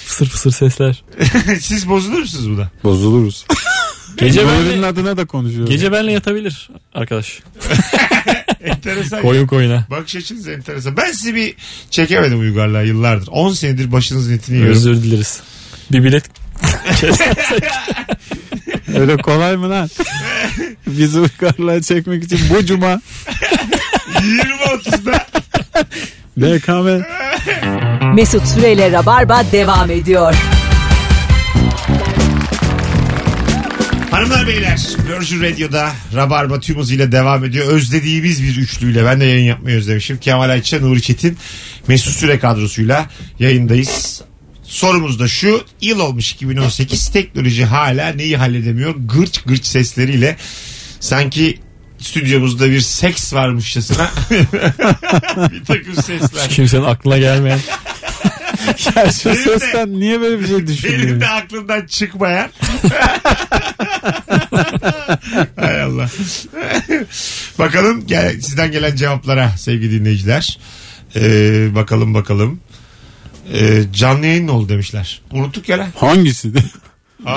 [0.07, 1.05] fısır fısır sesler.
[1.61, 2.71] Siz bozulur musunuz buna?
[2.85, 3.47] Bozuluruz.
[4.17, 5.71] Gece Nuri'nin benle, adına da konuşuyorum.
[5.73, 7.41] gece benle yatabilir arkadaş.
[8.67, 9.23] Enteresan.
[9.23, 9.87] Koyun koyuna.
[9.91, 10.97] Bakış açınız enteresan.
[10.97, 11.55] Ben sizi bir
[11.91, 13.29] çekemedim uygarlığa yıllardır.
[13.31, 14.77] 10 senedir başınızın etini yiyorum.
[14.77, 15.41] Özür dileriz.
[15.93, 16.25] Bir bilet
[18.99, 19.89] Öyle kolay mı lan?
[20.87, 23.01] Bizi uygarlığa çekmek için bu cuma
[24.07, 25.27] 20-30'da
[26.37, 27.05] BKM
[28.15, 30.35] Mesut Süreyle Rabarba devam ediyor.
[34.11, 37.67] Hanımlar beyler Virgin Radio'da Rabarba tüm hızıyla devam ediyor.
[37.67, 40.19] Özlediğimiz bir üçlüyle ben de yayın yapmayı özlemişim.
[40.19, 41.39] Kemal Ayça, Nuri Çetin,
[41.89, 43.07] Mesut Süre kadrosuyla
[43.39, 44.23] yayındayız.
[44.63, 50.37] Sorumuz da şu yıl olmuş 2018 teknoloji hala neyi halledemiyor gırç gırç sesleriyle
[51.01, 51.61] sanki
[51.99, 54.11] stüdyomuzda bir seks varmışçasına
[55.53, 56.49] bir takım sesler.
[56.49, 57.59] kimsenin aklına gelmeyen.
[58.97, 61.21] ya şu Benim de- sesten niye böyle bir şey Benim düşünüyorsun?
[61.21, 62.51] de aklımdan çıkmayan.
[65.57, 66.11] Hay Allah.
[67.59, 70.59] bakalım gel, sizden gelen cevaplara sevgili dinleyiciler.
[71.17, 72.61] Ee, bakalım bakalım.
[73.55, 75.21] Ee, canlı yayın ne oldu demişler.
[75.33, 75.89] Unuttuk ya lan.
[75.97, 76.53] Hangisi?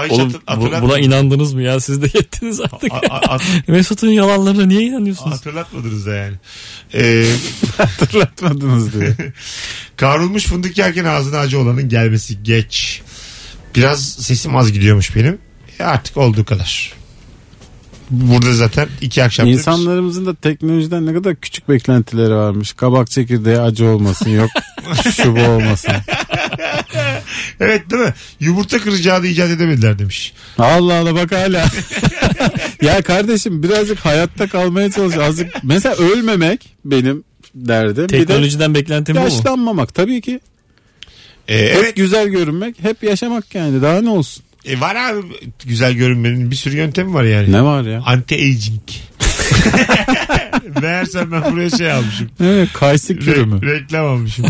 [0.03, 1.79] Hiç Oğlum bu- buna inandınız mı ya?
[1.79, 2.91] Siz de yettiniz artık.
[2.93, 5.31] A- a- at- Mesut'un yalanlarına niye inanıyorsunuz?
[5.35, 6.35] hatırlatmadınız da yani.
[6.93, 7.25] Ee,
[7.77, 9.15] Hatırlatmadınız diye.
[9.97, 13.01] kavrulmuş fındık yerken ağzına acı olanın gelmesi geç.
[13.75, 15.37] Biraz sesim az gidiyormuş benim.
[15.79, 16.93] E artık olduğu kadar.
[18.11, 19.47] Burada zaten iki akşam.
[19.47, 22.73] İnsanlarımızın da teknolojiden ne kadar küçük beklentileri varmış.
[22.73, 24.49] Kabak çekirdeği acı olmasın yok
[25.15, 25.91] şu bu olmasın.
[27.59, 28.13] Evet değil mi?
[28.39, 30.33] Yumurta kıracağını icat edemediler demiş.
[30.57, 31.65] Allah Allah bak hala.
[32.81, 35.17] ya kardeşim birazcık hayatta kalmaya çalış.
[35.17, 37.23] Azıcık mesela ölmemek benim
[37.55, 38.03] derdim.
[38.03, 39.25] Bir de Teknolojiden beklentim bu mu?
[39.25, 40.39] yaşlanmamak tabii ki.
[41.47, 43.81] Ee, Hep evet güzel görünmek, hep yaşamak yani.
[43.81, 44.43] Daha ne olsun?
[44.69, 45.19] E, var abi
[45.65, 47.51] güzel görünmenin bir sürü yöntemi var yani.
[47.51, 47.99] Ne var ya?
[47.99, 48.79] Anti-aging.
[50.81, 52.29] Meğersem ben buraya şey almışım.
[52.43, 53.61] Evet, kayısı Re- kürümü.
[53.65, 54.45] reklam almışım.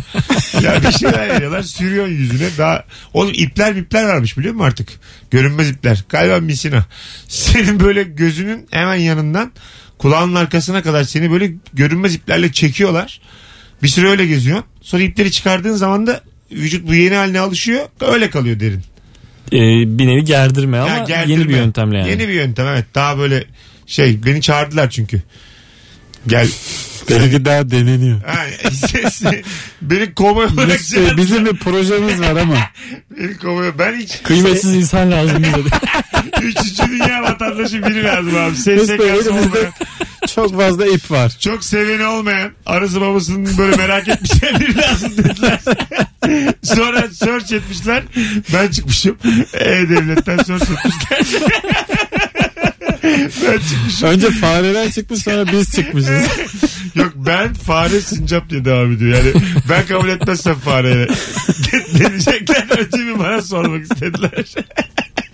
[0.63, 2.47] ya bir şeyler veriyorlar sürüyorsun yüzüne.
[2.58, 4.89] Daha oğlum ipler ipler varmış biliyor musun artık?
[5.32, 6.03] Görünmez ipler.
[6.10, 6.86] Galiba misina.
[7.27, 9.51] Senin böyle gözünün hemen yanından
[9.97, 13.21] kulağının arkasına kadar seni böyle görünmez iplerle çekiyorlar.
[13.84, 14.65] Bir süre öyle geziyorsun.
[14.82, 17.86] Sonra ipleri çıkardığın zaman da vücut bu yeni haline alışıyor.
[18.01, 18.82] Öyle kalıyor derin.
[19.53, 19.57] Ee,
[19.99, 21.33] bir nevi gerdirme ama Ya gerdirme.
[21.33, 22.09] yeni bir yöntemle yani.
[22.09, 22.85] Yeni bir yöntem evet.
[22.95, 23.43] Daha böyle
[23.88, 25.21] şey beni çağırdılar çünkü.
[26.27, 26.47] Gel.
[27.09, 28.21] Belki daha deneniyor.
[28.23, 29.23] Ha, ses-
[29.81, 31.17] beni kovmaya olarak Biz, çağırdılar.
[31.17, 32.55] bizim bir projemiz var ama.
[33.17, 33.79] Beni kovmaya.
[33.79, 35.69] Ben hiç Kıymetsiz insan lazım bize de.
[36.41, 38.51] Üçüncü dünya vatandaşı biri lazım abi.
[38.51, 39.73] Biz SSK'sı böyle olmayan.
[40.35, 41.31] Çok fazla ip var.
[41.39, 42.51] Çok seveni olmayan.
[42.65, 45.59] Arası babasının böyle merak etmişler biri lazım dediler.
[46.63, 48.03] Sonra search etmişler.
[48.53, 49.17] Ben çıkmışım.
[49.53, 51.41] E-Devlet'ten search etmişler.
[53.43, 54.07] ben çıkmışım.
[54.09, 56.23] Önce fareler çıkmış sonra biz çıkmışız.
[56.95, 59.17] Yok ben fare sincap diye devam ediyor.
[59.17, 59.33] Yani
[59.69, 61.07] ben kabul etmezsem fareye
[61.99, 62.67] deneyecekler.
[62.77, 64.45] Önce bir bana sormak istediler.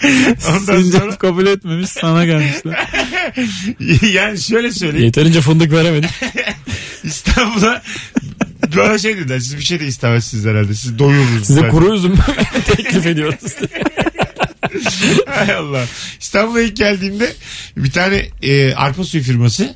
[0.49, 2.87] Ondan Sincap sonra kabul etmemiş sana gelmişler.
[4.13, 5.05] yani şöyle söyleyeyim.
[5.05, 6.09] Yeterince fındık veremedik.
[7.03, 7.83] İstanbul'a
[8.75, 9.39] böyle şey dediler.
[9.39, 10.75] Siz bir şey de istemezsiniz herhalde.
[10.75, 11.47] Siz doyururuz.
[11.47, 12.15] Size Ben- kuru üzüm
[12.65, 13.55] teklif ediyoruz.
[15.27, 15.85] Hay Allah.
[16.19, 17.33] İstanbul'a ilk geldiğimde
[17.77, 19.75] bir tane e, arpa suyu firması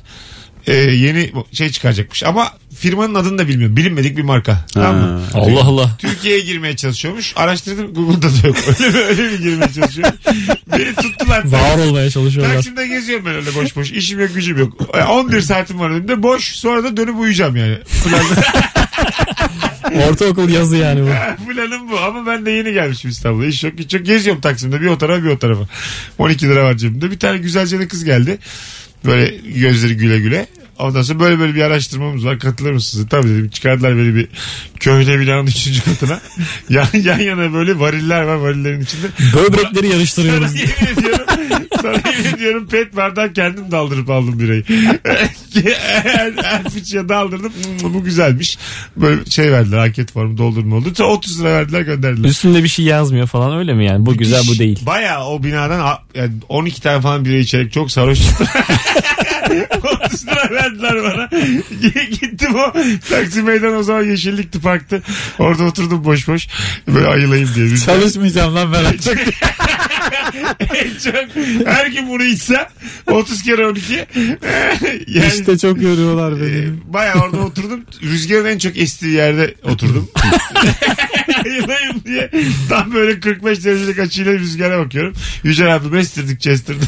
[0.66, 2.22] e, yeni şey çıkaracakmış.
[2.22, 3.76] Ama firmanın adını da bilmiyorum.
[3.76, 4.66] Bilinmedik bir marka.
[4.74, 5.22] Tamam mı?
[5.34, 5.90] Allah Allah.
[5.98, 7.32] Türkiye'ye girmeye çalışıyormuş.
[7.36, 8.56] Araştırdım Google'da da yok.
[8.80, 10.12] Öyle mi, öyle mi girmeye çalışıyor?
[10.78, 11.44] Beni tuttular.
[11.44, 12.54] Var olmaya çalışıyorlar.
[12.54, 13.92] Taksim'de geziyorum ben öyle boş boş.
[13.92, 14.72] İşim yok gücüm yok.
[14.94, 16.44] E, 11 saatim var önümde boş.
[16.44, 17.78] Sonra da dönüp uyuyacağım yani.
[20.08, 21.06] Ortaokul yazı yani bu.
[21.52, 23.46] Planım bu ama ben de yeni gelmişim İstanbul'a.
[23.46, 24.06] İş yok hiç yok.
[24.06, 25.62] Geziyorum Taksim'de bir o tarafa bir o tarafa.
[26.18, 27.10] 12 lira var cebimde.
[27.10, 28.38] Bir tane güzelce de kız geldi.
[29.04, 30.46] Böyle gözleri güle güle.
[30.80, 32.38] Ondan sonra böyle böyle bir araştırmamız var.
[32.38, 33.06] Katılır mısınız?
[33.10, 33.48] Tabii dedim.
[33.48, 34.28] Çıkardılar beni bir
[34.80, 36.20] köhne binanın üçüncü katına.
[36.70, 39.06] yan, yan yana böyle variller var varillerin içinde.
[39.34, 40.54] Böbrekleri Sana yarıştırıyoruz.
[40.54, 41.24] yemin ediyorum.
[41.82, 44.64] Sana yemin ediyorum pet bardak kendim daldırıp aldım birayı.
[46.04, 47.52] her, her fıçıya daldırdım.
[47.80, 48.58] Hmm, Bu güzelmiş.
[48.96, 49.78] Böyle şey verdiler.
[49.78, 50.92] Anket formu doldurma oldu.
[50.94, 52.28] Sonra 30 lira verdiler gönderdiler.
[52.28, 54.06] Üstünde bir şey yazmıyor falan öyle mi yani?
[54.06, 54.78] Bu güzel bu değil.
[54.86, 58.18] Baya o binadan yani 12 tane falan bira içerek çok sarhoş.
[60.04, 61.28] 30 lira verdiler bana.
[62.10, 62.72] Gittim o
[63.10, 65.02] taksi meydan o zaman yeşillikti parktı.
[65.38, 66.46] Orada oturdum boş boş.
[66.88, 67.76] Böyle ayılayım diye.
[67.76, 69.18] Çalışmayacağım lan ben artık.
[70.60, 71.14] En çok
[71.66, 72.66] her gün bunu içsem
[73.06, 73.94] 30 kere 12
[75.06, 76.68] yani İşte çok yoruyorlar e, beni.
[76.86, 80.10] baya orada oturdum rüzgarın en çok estiği yerde oturdum
[81.44, 82.30] ayılayım diye
[82.68, 85.12] tam böyle 45 derecelik açıyla rüzgara bakıyorum
[85.44, 86.84] Yücel abi estirdikçe estirdi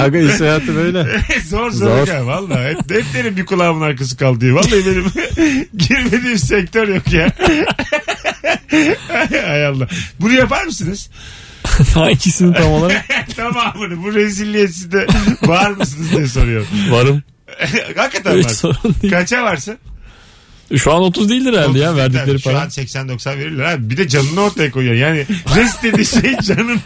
[0.00, 1.06] Aga iş hayatı böyle.
[1.48, 2.08] zor zor, Zor.
[2.14, 5.04] ya valla hep, hep derim bir kulağımın arkası kaldı diye vallahi benim
[5.78, 7.32] girmediğim sektör yok ya
[9.46, 9.88] Hay Allah
[10.20, 11.10] bunu yapar mısınız?
[11.94, 13.04] Hangisini tam olarak?
[13.36, 15.06] Tamamını bu rezilliğe siz de
[15.42, 16.66] var mısınız diye soruyorum.
[16.90, 17.22] Varım.
[17.96, 18.50] Hakikaten Hiç var.
[18.50, 19.12] sorun değil.
[19.12, 19.78] Kaça varsın?
[20.76, 22.60] Şu an 30 değildir herhalde ya 30 verdikleri Şu para.
[22.60, 23.90] an 80-90 verirler abi.
[23.90, 24.94] Bir de canını ortaya koyuyor.
[24.94, 25.26] Yani
[25.56, 26.80] rest dediği şey canın.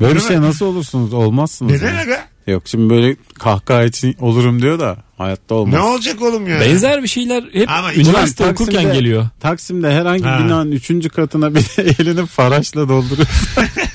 [0.00, 1.12] Böyle şey nasıl olursunuz?
[1.12, 1.72] Olmazsınız.
[1.72, 2.00] Neden yani.
[2.00, 2.24] aga?
[2.46, 5.74] Yok şimdi böyle kahkaha için olurum diyor da hayatta olmaz.
[5.74, 6.60] Ne olacak oğlum ya?
[6.60, 9.26] Benzer bir şeyler hep Ama üniversite Ulan okurken Taksim'de- geliyor.
[9.40, 10.38] Taksim'de herhangi Ha.
[10.44, 11.64] binanın üçüncü katına bir
[12.00, 13.28] elini faraşla dolduruyor.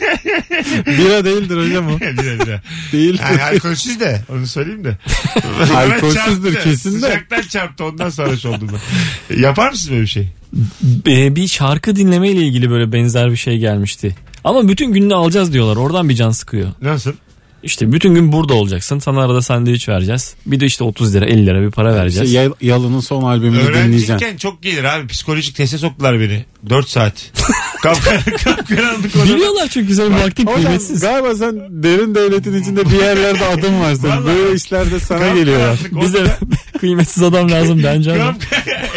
[0.88, 2.00] Bira değildir hocam o.
[2.00, 3.20] bir bir Değil.
[3.22, 4.98] Yani alkolsüz de onu söyleyeyim de.
[5.76, 6.70] Alkolsüzdür Çarptı.
[6.70, 7.00] kesin de.
[7.00, 8.70] Sıcaktan çarptı ondan sarhoş oldum
[9.30, 9.41] ben.
[9.41, 10.28] Yapar mısın böyle bir şey?
[11.08, 14.15] Ee, bir şarkı dinleme ile ilgili böyle benzer bir şey gelmişti.
[14.43, 15.76] Ama bütün gününü alacağız diyorlar.
[15.76, 16.70] Oradan bir can sıkıyor.
[16.82, 17.13] Nasıl?
[17.63, 19.00] İşte bütün gün burada olacaksın.
[19.00, 20.36] Sana arada sandviç vereceğiz.
[20.46, 22.34] Bir de işte 30 lira 50 lira bir para vereceğiz.
[22.34, 23.91] Yal- Yalın'ın son albümünü dinleyeceğim.
[23.91, 25.08] Öğrenciyken çok gelir abi.
[25.08, 26.46] Psikolojik teste soktular beni.
[26.70, 27.13] 4 saat.
[27.84, 29.26] Kapkar- Kapkaranlık odada.
[29.36, 31.00] Biliyorlar çünkü senin vaktin Hocam kıymetsiz.
[31.02, 34.12] galiba sen derin devletin içinde bir yerlerde adım var senin.
[34.12, 34.26] Vallahi.
[34.26, 35.78] Böyle işlerde sana geliyorlar.
[35.84, 36.38] Kapkaranlık Bize
[36.80, 38.36] kıymetsiz adam lazım bence ama.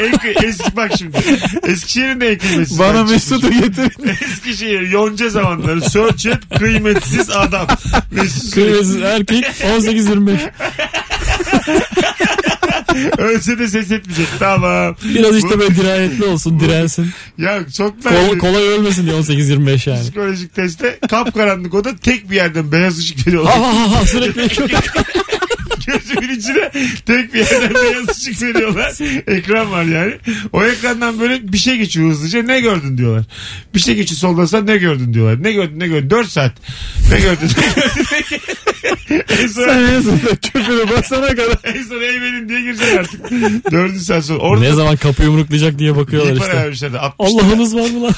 [0.01, 1.17] En eski bak şimdi.
[1.67, 2.79] Eskişehir'in de en kıymetsiz.
[2.79, 3.05] Bana.
[3.05, 3.93] Mesut'u getir.
[4.23, 5.81] Eskişehir yonca zamanları.
[5.91, 7.67] Search et kıymetsiz adam.
[8.11, 10.39] Mesut Kıymetsiz erkek 18-25.
[13.19, 14.27] Ölse de ses etmeyecek.
[14.39, 14.97] Tamam.
[15.15, 17.11] Biraz işte böyle dirayetli olsun dirensin.
[17.39, 20.03] Ya çok da Kol, kolay ölmesin diye 18-25 yani.
[20.03, 23.53] psikolojik testte kapkaranlık oda tek bir yerden beyaz ışık veriyorlar.
[23.53, 24.71] Ha ha ha sürekli çok
[25.93, 26.71] Gözümün içine
[27.07, 28.93] tek bir yerden beyaz ışık veriyorlar.
[29.37, 30.15] Ekran var yani.
[30.53, 32.43] O ekrandan böyle bir şey geçiyor hızlıca.
[32.43, 33.25] Ne gördün diyorlar.
[33.75, 35.43] Bir şey geçiyor soldan sağ ne gördün diyorlar.
[35.43, 36.11] Ne gördün ne gördün.
[36.11, 36.53] 4 saat.
[37.13, 38.03] Ne gördün ne gördün.
[38.13, 38.21] ne
[39.19, 39.25] gördün?
[39.43, 41.59] en son, Sen en sonunda küfürü basana kadar.
[41.75, 43.31] en son eyvenin diye gireceksin artık.
[43.73, 44.39] Dördüncü saat sonra.
[44.39, 46.57] Orada Ne zaman kapı yumruklayacak diye bakıyorlar işte.
[46.57, 46.99] vermişlerdi.
[46.99, 48.13] 60 Allah'ınız var mı lan?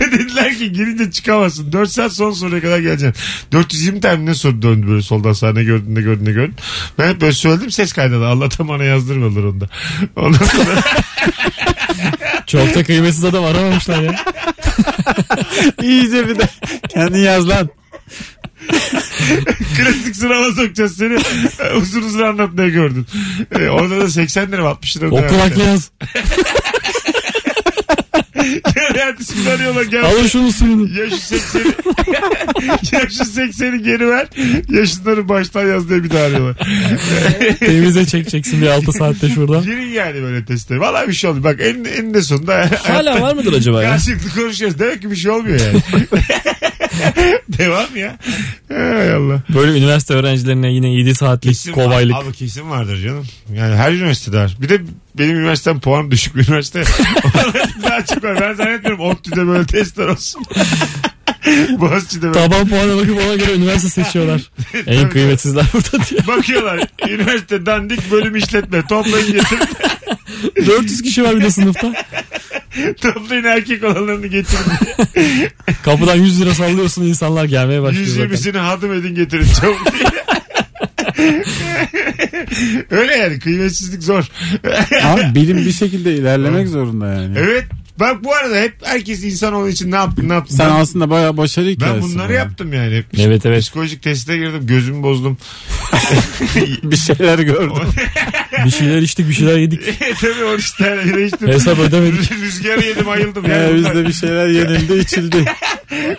[0.00, 1.72] Dediler ki girince çıkamazsın.
[1.72, 3.22] 4 saat son soruya kadar geleceksin.
[3.52, 6.54] 420 tane ne soru döndü böyle soldan sağa ne gördün ne gördün ne gördün.
[6.98, 8.28] Ben hep böyle söyledim ses kaydalı.
[8.28, 9.68] Allah'tan bana yazdırmadılar onda.
[10.16, 10.80] Ondan sonra
[12.46, 14.24] Çok da kıymetsiz adam aramamışlar ya.
[15.82, 16.48] İyice bir de
[16.88, 17.68] kendin yaz lan.
[19.76, 21.18] klasik sınava sokacağız seni.
[21.76, 23.06] uzun uzun anlat ne gördün.
[23.58, 25.06] Ee, orada da 80 lira 60 lira.
[25.06, 25.90] O kulakla yaz.
[28.74, 30.04] Gel ertesi gün arıyorlar gel.
[30.04, 30.88] Alın şunu suyunu.
[30.98, 31.66] Ya şu 80'i
[32.92, 34.28] ya şu 80'i geri ver.
[34.68, 36.56] Ya şunları baştan yaz diye bir daha arıyorlar.
[37.58, 39.62] Temize çekeceksin bir 6 saatte şuradan.
[39.62, 40.80] Girin yani böyle teste.
[40.80, 41.44] Valla bir şey olmuyor.
[41.44, 42.70] Bak en, eninde sonunda.
[42.82, 43.90] Hala var mıdır acaba ya?
[43.90, 44.78] Karşılıklı konuşuyoruz.
[44.78, 45.82] Demek ki bir şey olmuyor yani.
[47.58, 48.18] Devam ya.
[48.68, 49.42] Hay Allah.
[49.48, 52.14] Böyle üniversite öğrencilerine yine 7 saatlik Kesin kovaylık.
[52.14, 53.26] Abi kesin vardır canım.
[53.54, 54.56] Yani her üniversitede var.
[54.60, 54.80] Bir de
[55.18, 56.84] benim üniversitem puan düşük bir üniversite.
[57.82, 58.40] Daha çok var.
[58.40, 60.42] Ben zannetmiyorum ODTÜ'de böyle testler olsun.
[61.78, 62.32] Boğaziçi'de böyle.
[62.32, 64.50] Taban puana bakıp ona göre üniversite seçiyorlar.
[64.86, 66.26] en kıymetsizler burada diye.
[66.26, 66.80] Bakıyorlar.
[67.08, 68.86] Üniversite dandik bölüm işletme.
[68.86, 69.68] Toplayın getirin.
[70.66, 71.92] 400 kişi var bir de sınıfta.
[73.00, 74.62] Toplayın erkek olanlarını getirin.
[75.84, 78.30] Kapıdan 100 lira sallıyorsun insanlar gelmeye başlıyor zaten.
[78.30, 80.22] 120'sini hadım edin getirin çabuk diye.
[82.90, 84.24] Öyle yani kıymetsizlik zor.
[85.02, 87.38] Abi bilim bir şekilde ilerlemek zorunda yani.
[87.38, 87.64] evet.
[88.02, 90.56] Bak bu arada hep herkes insanoğlu için ne yaptın ne yaptın.
[90.56, 92.14] Sen ben, aslında bayağı başarı ben hikayesi.
[92.14, 92.32] bunları bu.
[92.32, 93.04] yaptım yani.
[93.18, 93.62] Evet evet.
[93.62, 95.38] Psikolojik teste girdim gözümü bozdum.
[96.82, 97.72] Bir şeyler gördüm.
[98.64, 99.80] Bir şeyler içtik bir şeyler yedik.
[100.20, 101.48] Tabii 13 tane bile içtim.
[101.48, 102.32] Hesap ödemedik.
[102.32, 103.50] Rüzgarı yedim ayıldım.
[103.50, 105.44] Yani Ee, bizde bir şeyler yenildi içildi.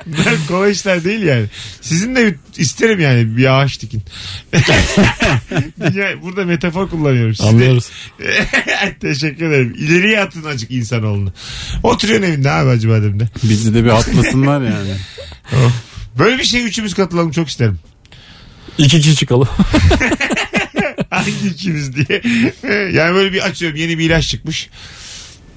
[0.06, 1.46] bunlar kolay işler değil yani.
[1.82, 4.02] Sizin de isterim yani bir ağaç dikin.
[5.96, 7.36] Ya, burada metafor kullanıyorum.
[7.36, 7.90] Siz de- Anlıyoruz.
[9.02, 9.76] Teşekkür ederim.
[9.78, 11.34] İleriye atın acık insanoğlunu.
[11.84, 13.28] Oturuyorsun evinde abi acı bademde.
[13.44, 14.96] Bizi de bir atlasınlar yani.
[16.20, 17.80] Böyle bir şey üçümüz katılalım çok isterim.
[18.78, 19.48] İki kişi çıkalım.
[21.10, 22.22] Hangi ikimiz diye.
[22.92, 24.70] yani böyle bir açıyorum yeni bir ilaç çıkmış.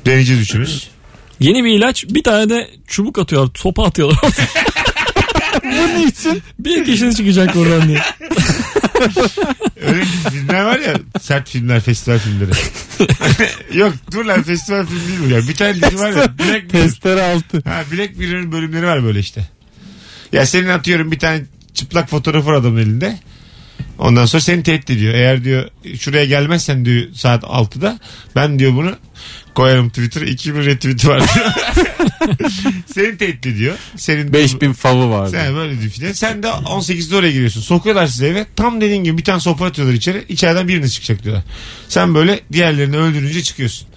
[0.06, 0.88] Deneyeceğiz üçümüz.
[1.40, 3.50] Yeni bir ilaç bir tane de çubuk atıyorlar.
[3.56, 4.18] Sopa atıyorlar.
[5.64, 8.02] Bunun için bir kişi çıkacak buradan diye.
[9.82, 12.50] Öyle filmler var ya sert filmler festival filmleri.
[13.78, 15.48] Yok dur lan festival film değil bu ya.
[15.48, 16.38] Bir tane dizi var ya.
[16.38, 17.62] Black testere altı.
[17.68, 19.48] Ha, Black Mirror'ın bölümleri var böyle işte.
[20.32, 21.42] Ya senin atıyorum bir tane
[21.74, 23.18] çıplak fotoğrafı var adamın elinde.
[23.98, 25.14] Ondan sonra seni tehdit ediyor.
[25.14, 27.98] Eğer diyor şuraya gelmezsen diyor saat 6'da
[28.36, 28.96] ben diyor bunu
[29.56, 31.46] koyarım Twitter'a 2000 retweet'i var diyor.
[32.94, 33.74] seni tehdit ediyor.
[33.96, 35.30] Senin 5000 favı vardı.
[35.30, 36.12] sen böyle düşünün.
[36.12, 37.60] Sen de 18'de oraya giriyorsun.
[37.60, 38.46] Sokuyorlar size eve.
[38.56, 40.24] Tam dediğin gibi bir tane sopa atıyorlar içeri.
[40.28, 41.44] İçeriden biriniz çıkacak diyorlar.
[41.88, 43.88] Sen böyle diğerlerini öldürünce çıkıyorsun.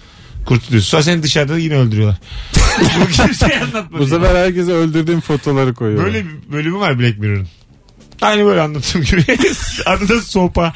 [0.46, 0.90] Kurtuluyorsun.
[0.90, 2.18] Sonra seni dışarıda yine öldürüyorlar.
[3.00, 4.02] Bu kimseye anlatmadı.
[4.02, 6.04] Bu sefer herkese öldürdüğüm fotoları koyuyor.
[6.04, 7.48] Böyle bir bölümü var Black Mirror'ın.
[8.22, 9.24] Aynı böyle anlattığım gibi.
[9.86, 10.72] Adı da sopa.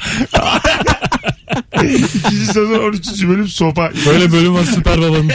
[2.17, 3.23] İkinci sezon 13.
[3.23, 3.91] bölüm sopa.
[4.05, 5.29] Böyle bölüm var süper babanın.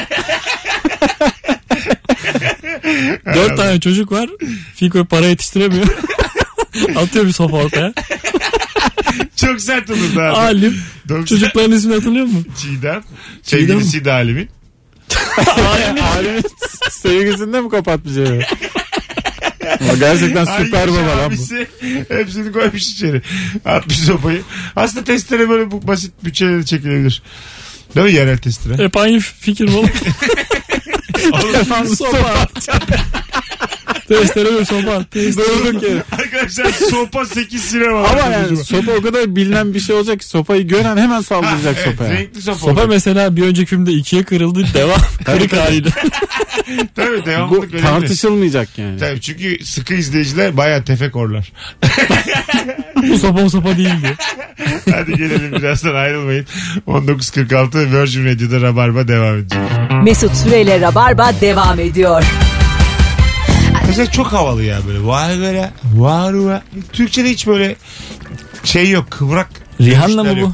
[3.35, 4.31] Dört tane çocuk var.
[4.75, 5.87] Fiko para yetiştiremiyor.
[6.97, 7.93] Atıyor bir sopa ortaya.
[9.37, 10.37] Çok sert olurdu abi.
[10.37, 10.79] Alim.
[11.09, 12.47] Doktor Çocukların ismini hatırlıyor musun?
[12.61, 13.03] Çiğdem.
[13.43, 14.49] Sevgilisi de Alim'in.
[16.17, 16.43] Alimin
[16.91, 18.43] sevgisinde mi kapatmış evi?
[19.81, 21.23] Ama gerçekten süper Ay, baba lan bu.
[21.23, 21.67] abisi
[22.09, 23.23] Hepsini koymuş içeri.
[23.65, 24.43] Atmış sopayı.
[24.77, 27.23] Aslında testere böyle bu basit bütçeleri çekilebilir.
[27.97, 28.79] Değil mi yerel testere?
[28.85, 29.75] Hep aynı fikir mi
[31.33, 31.97] oğlum?
[31.97, 32.47] Sopa.
[34.09, 35.05] Testere bir sopa.
[35.15, 36.03] Durduk yere.
[36.13, 38.11] Arkadaşlar sopa 8 sinema var.
[38.13, 41.89] Ama yani sopa o kadar bilinen bir şey olacak ki sopayı gören hemen saldıracak evet,
[41.91, 42.13] sopaya.
[42.13, 42.59] Renkli sopa.
[42.59, 42.89] Sopa olur.
[42.89, 44.65] mesela bir önceki filmde ikiye kırıldı.
[44.75, 45.01] Devam.
[45.25, 45.89] Kırık haliyle.
[46.97, 47.87] Tabii Bu devamlılık önemli.
[47.87, 48.99] tartışılmayacak yani.
[48.99, 51.53] Tabii çünkü sıkı izleyiciler bayağı tefekorlar.
[53.09, 54.17] Bu sopa o sopa değildi.
[54.93, 56.47] Hadi gelelim birazdan ayrılmayın.
[56.87, 59.61] 19.46 Virgin Radio'da Rabarba devam edecek.
[60.03, 62.25] Mesut Süreyle Rabarba devam ediyor.
[63.87, 65.07] Mesela çok havalı ya böyle.
[65.07, 65.71] Vay böyle.
[65.95, 66.63] Var var.
[66.93, 67.77] Türkçe'de hiç böyle
[68.65, 69.11] şey yok.
[69.11, 69.49] Kıvrak.
[69.81, 70.41] Rihanna mı bu?
[70.41, 70.53] yok.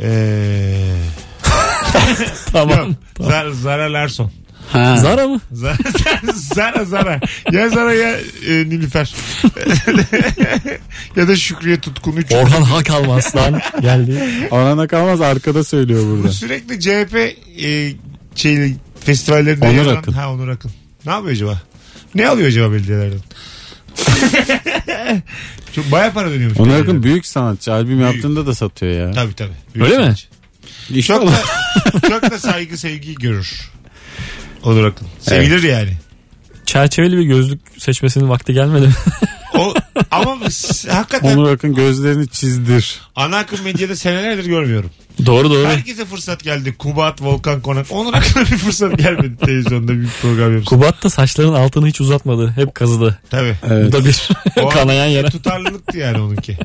[0.00, 0.76] Ee,
[2.52, 2.78] Tamam.
[2.78, 2.88] yok.
[3.20, 4.30] Zara, Zara Larson.
[4.72, 4.96] Ha.
[4.96, 5.40] Zara mı?
[5.52, 5.76] Zara,
[6.34, 7.20] Zara, Zara.
[7.52, 8.10] Ya Zara ya
[8.48, 9.14] e, Nilüfer.
[11.16, 12.12] ya da Şükriye Tutkun.
[12.16, 12.32] Üç.
[12.32, 14.48] Orhan Hakalmaslan geldi.
[14.50, 16.32] Orana kalmaz arkada söylüyor Bu burada.
[16.32, 17.14] sürekli CHP
[17.64, 17.92] e,
[18.36, 20.12] şeyli festivallerinde Onur yer alan- Akın.
[20.12, 20.70] Ha Onur Akın.
[21.06, 21.62] Ne yapıyor acaba?
[22.14, 23.20] Ne alıyor acaba belediyelerden?
[25.74, 26.58] Çok baya para dönüyormuş.
[26.58, 26.86] Belediyelerden.
[26.86, 27.72] yakın büyük sanatçı.
[27.72, 29.12] Albüm yaptığında da satıyor ya.
[29.12, 29.52] Tabii tabii.
[29.84, 30.02] Öyle mi?
[30.04, 30.26] sanatçı.
[30.88, 31.32] Çok İnşallah.
[31.94, 33.70] da, çok da saygı sevgi görür.
[34.62, 35.08] Onur Akın.
[35.20, 35.92] Sevilir yani.
[36.66, 38.94] Çerçeveli bir gözlük seçmesinin vakti gelmedi mi?
[39.54, 39.74] O,
[40.10, 43.00] ama s- hakikaten Onur Akın gözlerini çizdir.
[43.16, 44.90] ana akım medyada senelerdir görmüyorum.
[45.26, 45.66] Doğru doğru.
[45.66, 46.74] Herkese fırsat geldi.
[46.78, 47.86] Kubat, Volkan Konak.
[47.90, 50.76] Onur Akın'a bir fırsat gelmedi televizyonda bir program yapsın.
[50.76, 52.52] Kubat da saçların altını hiç uzatmadı.
[52.56, 53.18] Hep kazıdı.
[53.30, 53.54] Tabii.
[53.70, 53.88] Evet.
[53.88, 54.28] Bu da bir
[54.62, 55.30] O kanayan yara.
[55.30, 56.58] Tutarlılıktı yani onunki.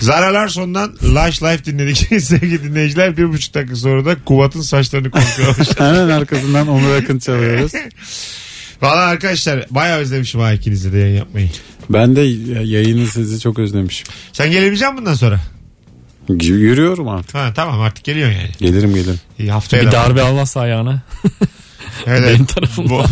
[0.00, 3.16] Zara Larson'dan Lush Life dinledik sevgili dinleyiciler.
[3.16, 5.56] Bir buçuk dakika sonra da Kubat'ın saçlarını konuşuyor.
[5.78, 7.72] Hemen arkasından Onur Akın çalıyoruz.
[8.82, 11.50] Valla arkadaşlar bayağı özlemişim ha ikinizle de yayın yapmayı.
[11.90, 12.20] Ben de
[12.64, 14.06] yayını sizi çok özlemişim.
[14.32, 15.40] Sen gelebilecek misin bundan sonra?
[16.28, 17.34] Yürüyorum artık.
[17.34, 18.50] Ha tamam artık geliyorsun yani.
[18.60, 19.20] Gelirim gelirim.
[19.38, 19.92] İyi haftaya Bir da.
[19.92, 21.02] darbe almazsa ayağına.
[22.06, 22.90] Evet, benim tarafımdan.
[22.98, 23.04] Bu-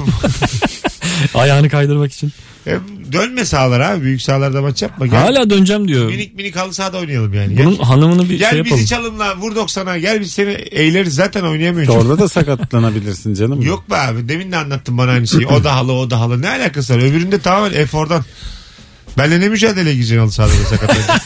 [1.39, 2.33] Ayağını kaydırmak için.
[2.67, 2.77] E,
[3.13, 4.03] dönme sahalara abi.
[4.03, 5.07] Büyük sahalarda maç yapma.
[5.07, 5.19] Gel.
[5.21, 6.07] Hala döneceğim diyor.
[6.09, 7.59] Minik minik halı sahada oynayalım yani.
[7.59, 8.77] Bunun Gel, hanımını bir gel şey yapalım.
[8.79, 11.95] bizi çalımla vur 90'a gel biz seni eğleriz zaten oynayamıyorsun.
[11.99, 13.63] Orada da sakatlanabilirsin canım.
[13.63, 15.47] Yok be abi demin de anlattın bana aynı şeyi.
[15.47, 16.43] O da halı o da halı.
[16.43, 16.99] Ne alakası var?
[16.99, 18.25] Öbüründe tamamen efordan.
[19.19, 21.21] Benle ne mücadele gireceksin halı sahada da sakatlanınca?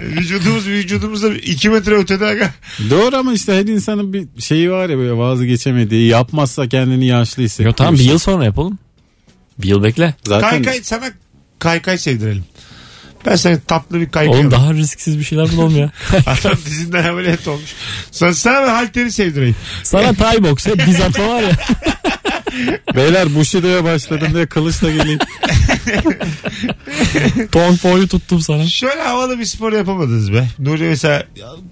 [0.00, 2.50] Vücudumuz vücudumuzda 2 metre ötede aga.
[2.90, 6.08] Doğru ama işte her insanın bir şeyi var ya böyle vazgeçemediği.
[6.08, 7.70] Yapmazsa kendini yaşlı hissediyor.
[7.70, 8.78] Yo, tamam bir yıl sonra yapalım.
[9.58, 10.14] Bir yıl bekle.
[10.26, 11.10] Zaten Kaykay sana
[11.58, 12.44] kaykay sevdirelim.
[13.26, 15.90] Ben sana tatlı bir kaykay Oğlum daha risksiz bir şeyler bulalım ya.
[16.26, 17.74] Adam dizinden ameliyat olmuş.
[18.10, 19.56] Sana, sana ben halteri sevdireyim.
[19.82, 21.50] Sana Thai box ya biz atma var ya.
[22.96, 25.18] beyler Bushido'ya başladım diye kılıçla geleyim.
[27.52, 28.66] Tong boyu tuttum sana.
[28.66, 30.48] Şöyle havalı bir spor yapamadınız be.
[30.58, 31.26] Nuri mesela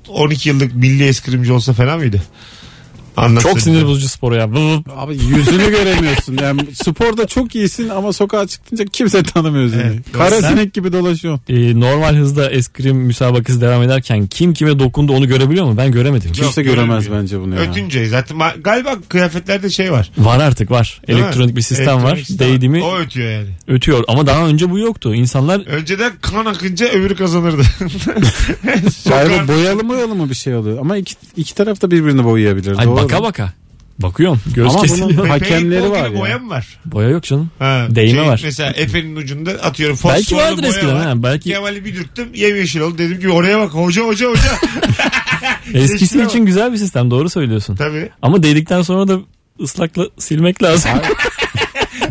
[0.08, 2.22] 12 yıllık milli eskrimci olsa fena mıydı?
[3.16, 3.52] Anlatsana.
[3.52, 4.44] Çok sinir bozucu spor ya.
[4.96, 6.38] Abi yüzünü göremiyorsun.
[6.42, 9.80] Yani sporda çok iyisin ama sokağa çıktınca kimse tanımıyor seni.
[9.82, 11.42] Evet, Kara Sen- sinek gibi dolaşıyorsun.
[11.48, 15.76] Ee, normal hızda eskrim müsabakası devam ederken kim kime dokundu onu görebiliyor mu?
[15.76, 16.32] Ben göremedim.
[16.32, 17.22] Kimse Yok, göremez göremiyor.
[17.22, 17.60] bence bunu ya.
[17.60, 20.10] Ötünce zaten galiba kıyafetlerde şey var.
[20.18, 21.00] Var artık var.
[21.08, 21.24] Değil mi?
[21.24, 22.16] Elektronik bir sistem Elektronik var.
[22.24, 23.48] sistem Değdi mi O ötüyor yani.
[23.68, 24.04] ötüyor.
[24.08, 25.14] Ama daha önce bu yoktu.
[25.14, 27.62] İnsanlar Önceden kan akınca öbürü kazanırdı.
[29.08, 30.78] Galiba boyalı boyalı mı bir şey oluyor.
[30.78, 32.78] Ama iki, iki taraf da birbirini boyayabilir.
[32.78, 33.01] ay Doğru.
[33.02, 33.52] Baka baka.
[33.98, 34.40] Bakıyorum.
[34.54, 35.24] Göz Ama bunun- kesiliyor.
[35.26, 36.20] Pe- hakemleri var ya.
[36.20, 36.78] Boya mı var?
[36.84, 37.50] Boya yok canım.
[37.58, 38.40] Ha, Değme şey, var.
[38.44, 41.06] Mesela Efe'nin ucunda atıyorum fosforlu Belki vardır boya eskiden var.
[41.06, 41.22] ha.
[41.22, 42.98] Belki Kemal'i bir dürttüm yemyeşil oldu.
[42.98, 44.42] Dedim ki oraya bak hoca hoca hoca.
[45.74, 47.10] eskisi için güzel bir sistem.
[47.10, 47.76] Doğru söylüyorsun.
[47.76, 48.10] Tabii.
[48.22, 49.18] Ama değdikten sonra da
[49.60, 50.90] ıslakla silmek lazım.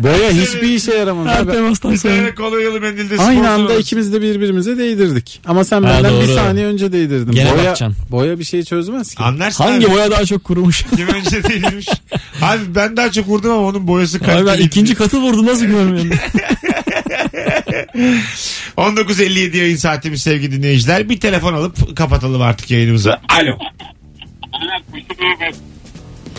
[0.02, 1.52] Boya hiçbir işe yaramaz Her abi.
[1.52, 2.16] temastan Bir sonra.
[2.16, 3.80] tane koloyalı mendilde Aynı sponsor anda olsun.
[3.80, 5.40] ikimiz de birbirimize değdirdik.
[5.46, 6.34] Ama sen Ha, benden bir doğru.
[6.34, 7.32] saniye önce değdirdin.
[7.32, 7.96] Gene boya, bakacaksın.
[8.10, 9.22] boya bir şey çözmez ki.
[9.22, 9.94] Anlarsın Hangi abi.
[9.94, 10.82] boya daha çok kurumuş?
[10.96, 11.88] Kim önce değilmiş.
[12.42, 14.62] Abi ben daha çok vurdum ama onun boyası Abi ben kaliteli.
[14.66, 16.10] ikinci katı vurdum nasıl görmüyorum?
[18.76, 21.08] 19.57 yayın saatimiz sevgili dinleyiciler.
[21.08, 23.12] Bir telefon alıp kapatalım artık yayınımızı.
[23.28, 23.58] Alo.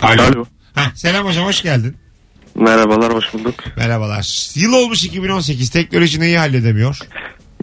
[0.02, 0.44] Alo.
[0.74, 1.96] Heh, selam hocam hoş geldin.
[2.54, 3.54] Merhabalar hoş bulduk.
[3.76, 4.50] Merhabalar.
[4.54, 5.70] Yıl olmuş 2018.
[5.70, 6.98] Teknoloji neyi halledemiyor?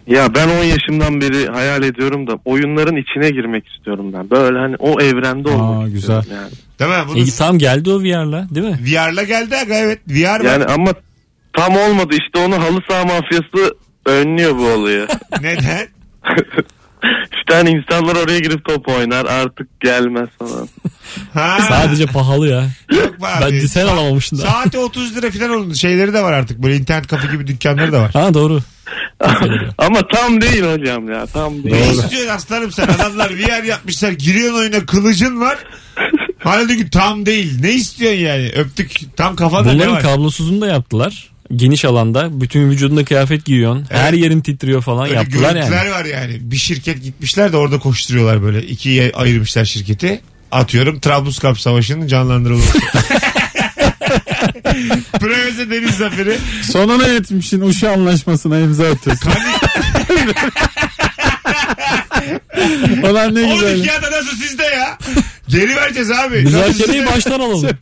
[0.06, 4.30] Ya ben 10 yaşımdan beri hayal ediyorum da oyunların içine girmek istiyorum ben.
[4.30, 6.36] Böyle hani o evrende olmak Aa, istiyorum güzel.
[6.36, 6.50] yani.
[6.78, 7.08] Değil mi?
[7.08, 8.78] Bunu İyi tamam geldi o VR'la değil mi?
[8.84, 9.98] VR'la geldi aga evet.
[10.08, 10.40] VR var.
[10.40, 10.90] Yani ama
[11.52, 13.74] tam olmadı işte onu halı saha mafyası
[14.06, 15.06] önlüyor bu olayı.
[15.40, 15.88] Neden?
[17.38, 20.68] işte hani insanlar oraya girip top oynar artık gelmez falan.
[21.34, 21.58] Ha.
[21.68, 22.64] Sadece pahalı ya.
[22.92, 23.52] Yok be abi.
[23.60, 24.42] Ben sen Sa- alamamışsın da.
[24.42, 25.74] Saati 30 lira falan oldu.
[25.74, 26.62] Şeyleri de var artık.
[26.62, 28.10] Böyle internet kafe gibi dükkanları da var.
[28.12, 28.60] Ha doğru.
[29.78, 31.74] ama tam değil hocam ya tam değil.
[31.76, 32.88] Ne istiyorsun aslanım sen?
[32.88, 34.12] Adamlar VR yapmışlar.
[34.12, 35.58] Giriyorsun oyuna kılıcın var.
[36.38, 37.60] Halbuki tam değil.
[37.60, 38.50] Ne istiyorsun yani?
[38.56, 39.16] Öptük.
[39.16, 40.02] Tam kafada ne Bunların var?
[40.02, 41.31] kablosuzunu da yaptılar.
[41.56, 43.86] Geniş alanda bütün vücudunda kıyafet giyiyorsun.
[43.90, 45.90] Her yerin titriyor falan Öyle yaptılar yani.
[45.90, 46.38] var yani.
[46.40, 48.66] Bir şirket gitmişler de orada koşturuyorlar böyle.
[48.66, 50.20] İkiye ayırmışlar şirketi.
[50.52, 52.78] Atıyorum Trablusgarp Savaşı'nın canlandırılması.
[55.20, 56.38] Preveze Deniz Zaferi.
[56.72, 59.32] Sonuna yetmişsin Uşu anlaşmasına imza atıyorsun.
[63.10, 63.78] Ulan ne Oğlum güzel.
[63.78, 64.98] iki ada nasıl sizde ya?
[65.48, 66.44] Geri vereceğiz abi.
[66.44, 67.68] Nasıl Müzakereyi baştan alalım.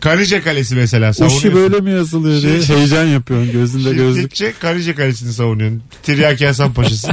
[0.00, 1.54] Kanice Kalesi mesela savunuyorsun.
[1.54, 4.22] böyle mi yazılıyor diye Şey- heyecan yapıyorsun gözünde gözlük.
[4.36, 5.82] Şirketçe Kanice Kalesi'ni savunuyorsun.
[6.02, 7.10] Tiryaki Hasan Paşa'sın.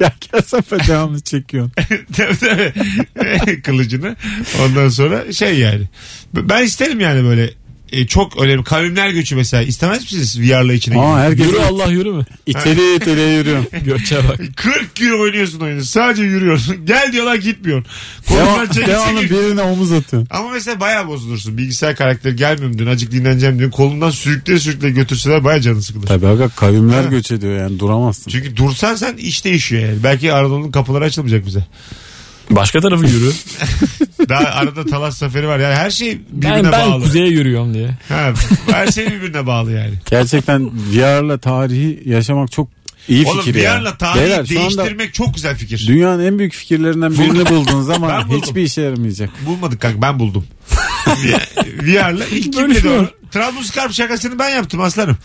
[0.00, 1.72] ya kasafa devamlı çekiyorsun.
[2.16, 3.62] tabii tabii.
[3.62, 4.16] Kılıcını.
[4.62, 5.88] Ondan sonra şey yani.
[6.34, 7.50] Ben isterim yani böyle
[8.00, 8.64] e, çok önemli.
[8.64, 9.62] Kavimler göçü mesela.
[9.62, 11.18] istemez misiniz VR'la içine Aa girmek?
[11.24, 12.24] herkes Yürü Allah yürü mü?
[12.46, 13.64] iteliye iteliye yürüyor.
[13.84, 14.40] Göçe bak.
[14.56, 15.84] 40 gün oynuyorsun oyunu.
[15.84, 16.76] Sadece yürüyorsun.
[16.86, 17.86] Gel diyorlar gitmiyorsun.
[18.28, 19.30] Kolundan Devam, çekilse devamlı gir.
[19.30, 20.28] birine omuz atıyorsun.
[20.30, 21.58] Ama mesela bayağı bozulursun.
[21.58, 22.94] Bilgisayar karakteri gelmiyorum diyorsun.
[22.94, 23.76] Acık dinleneceğim diyorsun.
[23.76, 26.06] Kolundan sürükle sürükle götürseler bayağı canı sıkılır.
[26.06, 27.08] Tabii aga kavimler Ha.
[27.10, 28.30] göç ediyor yani duramazsın.
[28.30, 29.98] Çünkü dursan sen iş değişiyor yani.
[30.04, 31.64] Belki Anadolu'nun kapıları açılmayacak bize.
[32.50, 33.32] Başka tarafı yürü.
[34.28, 35.58] Daha arada Talas Zaferi var.
[35.58, 37.02] Yani her şey birbirine Ben, ben bağlı.
[37.02, 37.90] kuzeye yürüyorum diye.
[38.08, 38.32] Ha,
[38.70, 39.94] her şey birbirine bağlı yani.
[40.10, 42.68] Gerçekten VR'la tarihi yaşamak çok
[43.08, 43.62] iyi Oğlum fikir ya.
[43.62, 45.84] yerle tarihi Beyler, şu anda değiştirmek çok güzel fikir.
[45.88, 48.40] dünyanın en büyük fikirlerinden birini buldunuz Ben ama buldum.
[48.42, 49.30] hiçbir işe yaramayacak.
[49.46, 50.44] Bulmadık kanka ben buldum.
[51.82, 53.08] VR'la ilk kim dedi Bölüşmüyor.
[53.78, 53.92] onu?
[53.92, 55.16] Şakasını ben yaptım aslanım.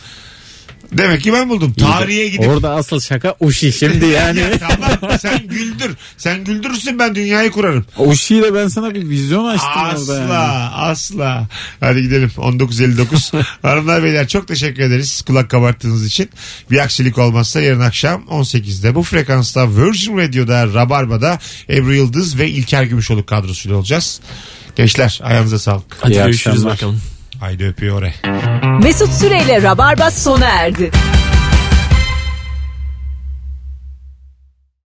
[0.94, 1.74] Demek ki ben buldum.
[1.74, 4.40] Tarihe gidip Orada asıl şaka Uşi şimdi yani.
[4.40, 5.92] Ya tamam sen güldür.
[6.18, 7.86] Sen güldürürsün ben dünyayı kurarım.
[7.98, 10.34] Uşi ile ben sana bir vizyon açtım Asla orada yani.
[10.74, 11.48] asla.
[11.80, 13.44] Hadi gidelim 19.59.
[13.62, 16.30] Hanımlar beyler çok teşekkür ederiz kulak kabarttığınız için.
[16.72, 22.84] Bir aksilik olmazsa yarın akşam 18'de bu frekansta Virgin Radio'da Rabarba'da Ebru Yıldız ve İlker
[22.84, 24.20] Gümüşoluk kadrosuyla olacağız.
[24.76, 25.98] Gençler ayağınıza sağlık.
[26.02, 26.74] Hadi İyi görüşürüz akşamlar.
[26.74, 27.02] bakalım.
[27.40, 28.04] Haydi öpüyor.
[28.84, 30.92] Mesut Süreyle Rabarba sona erdi.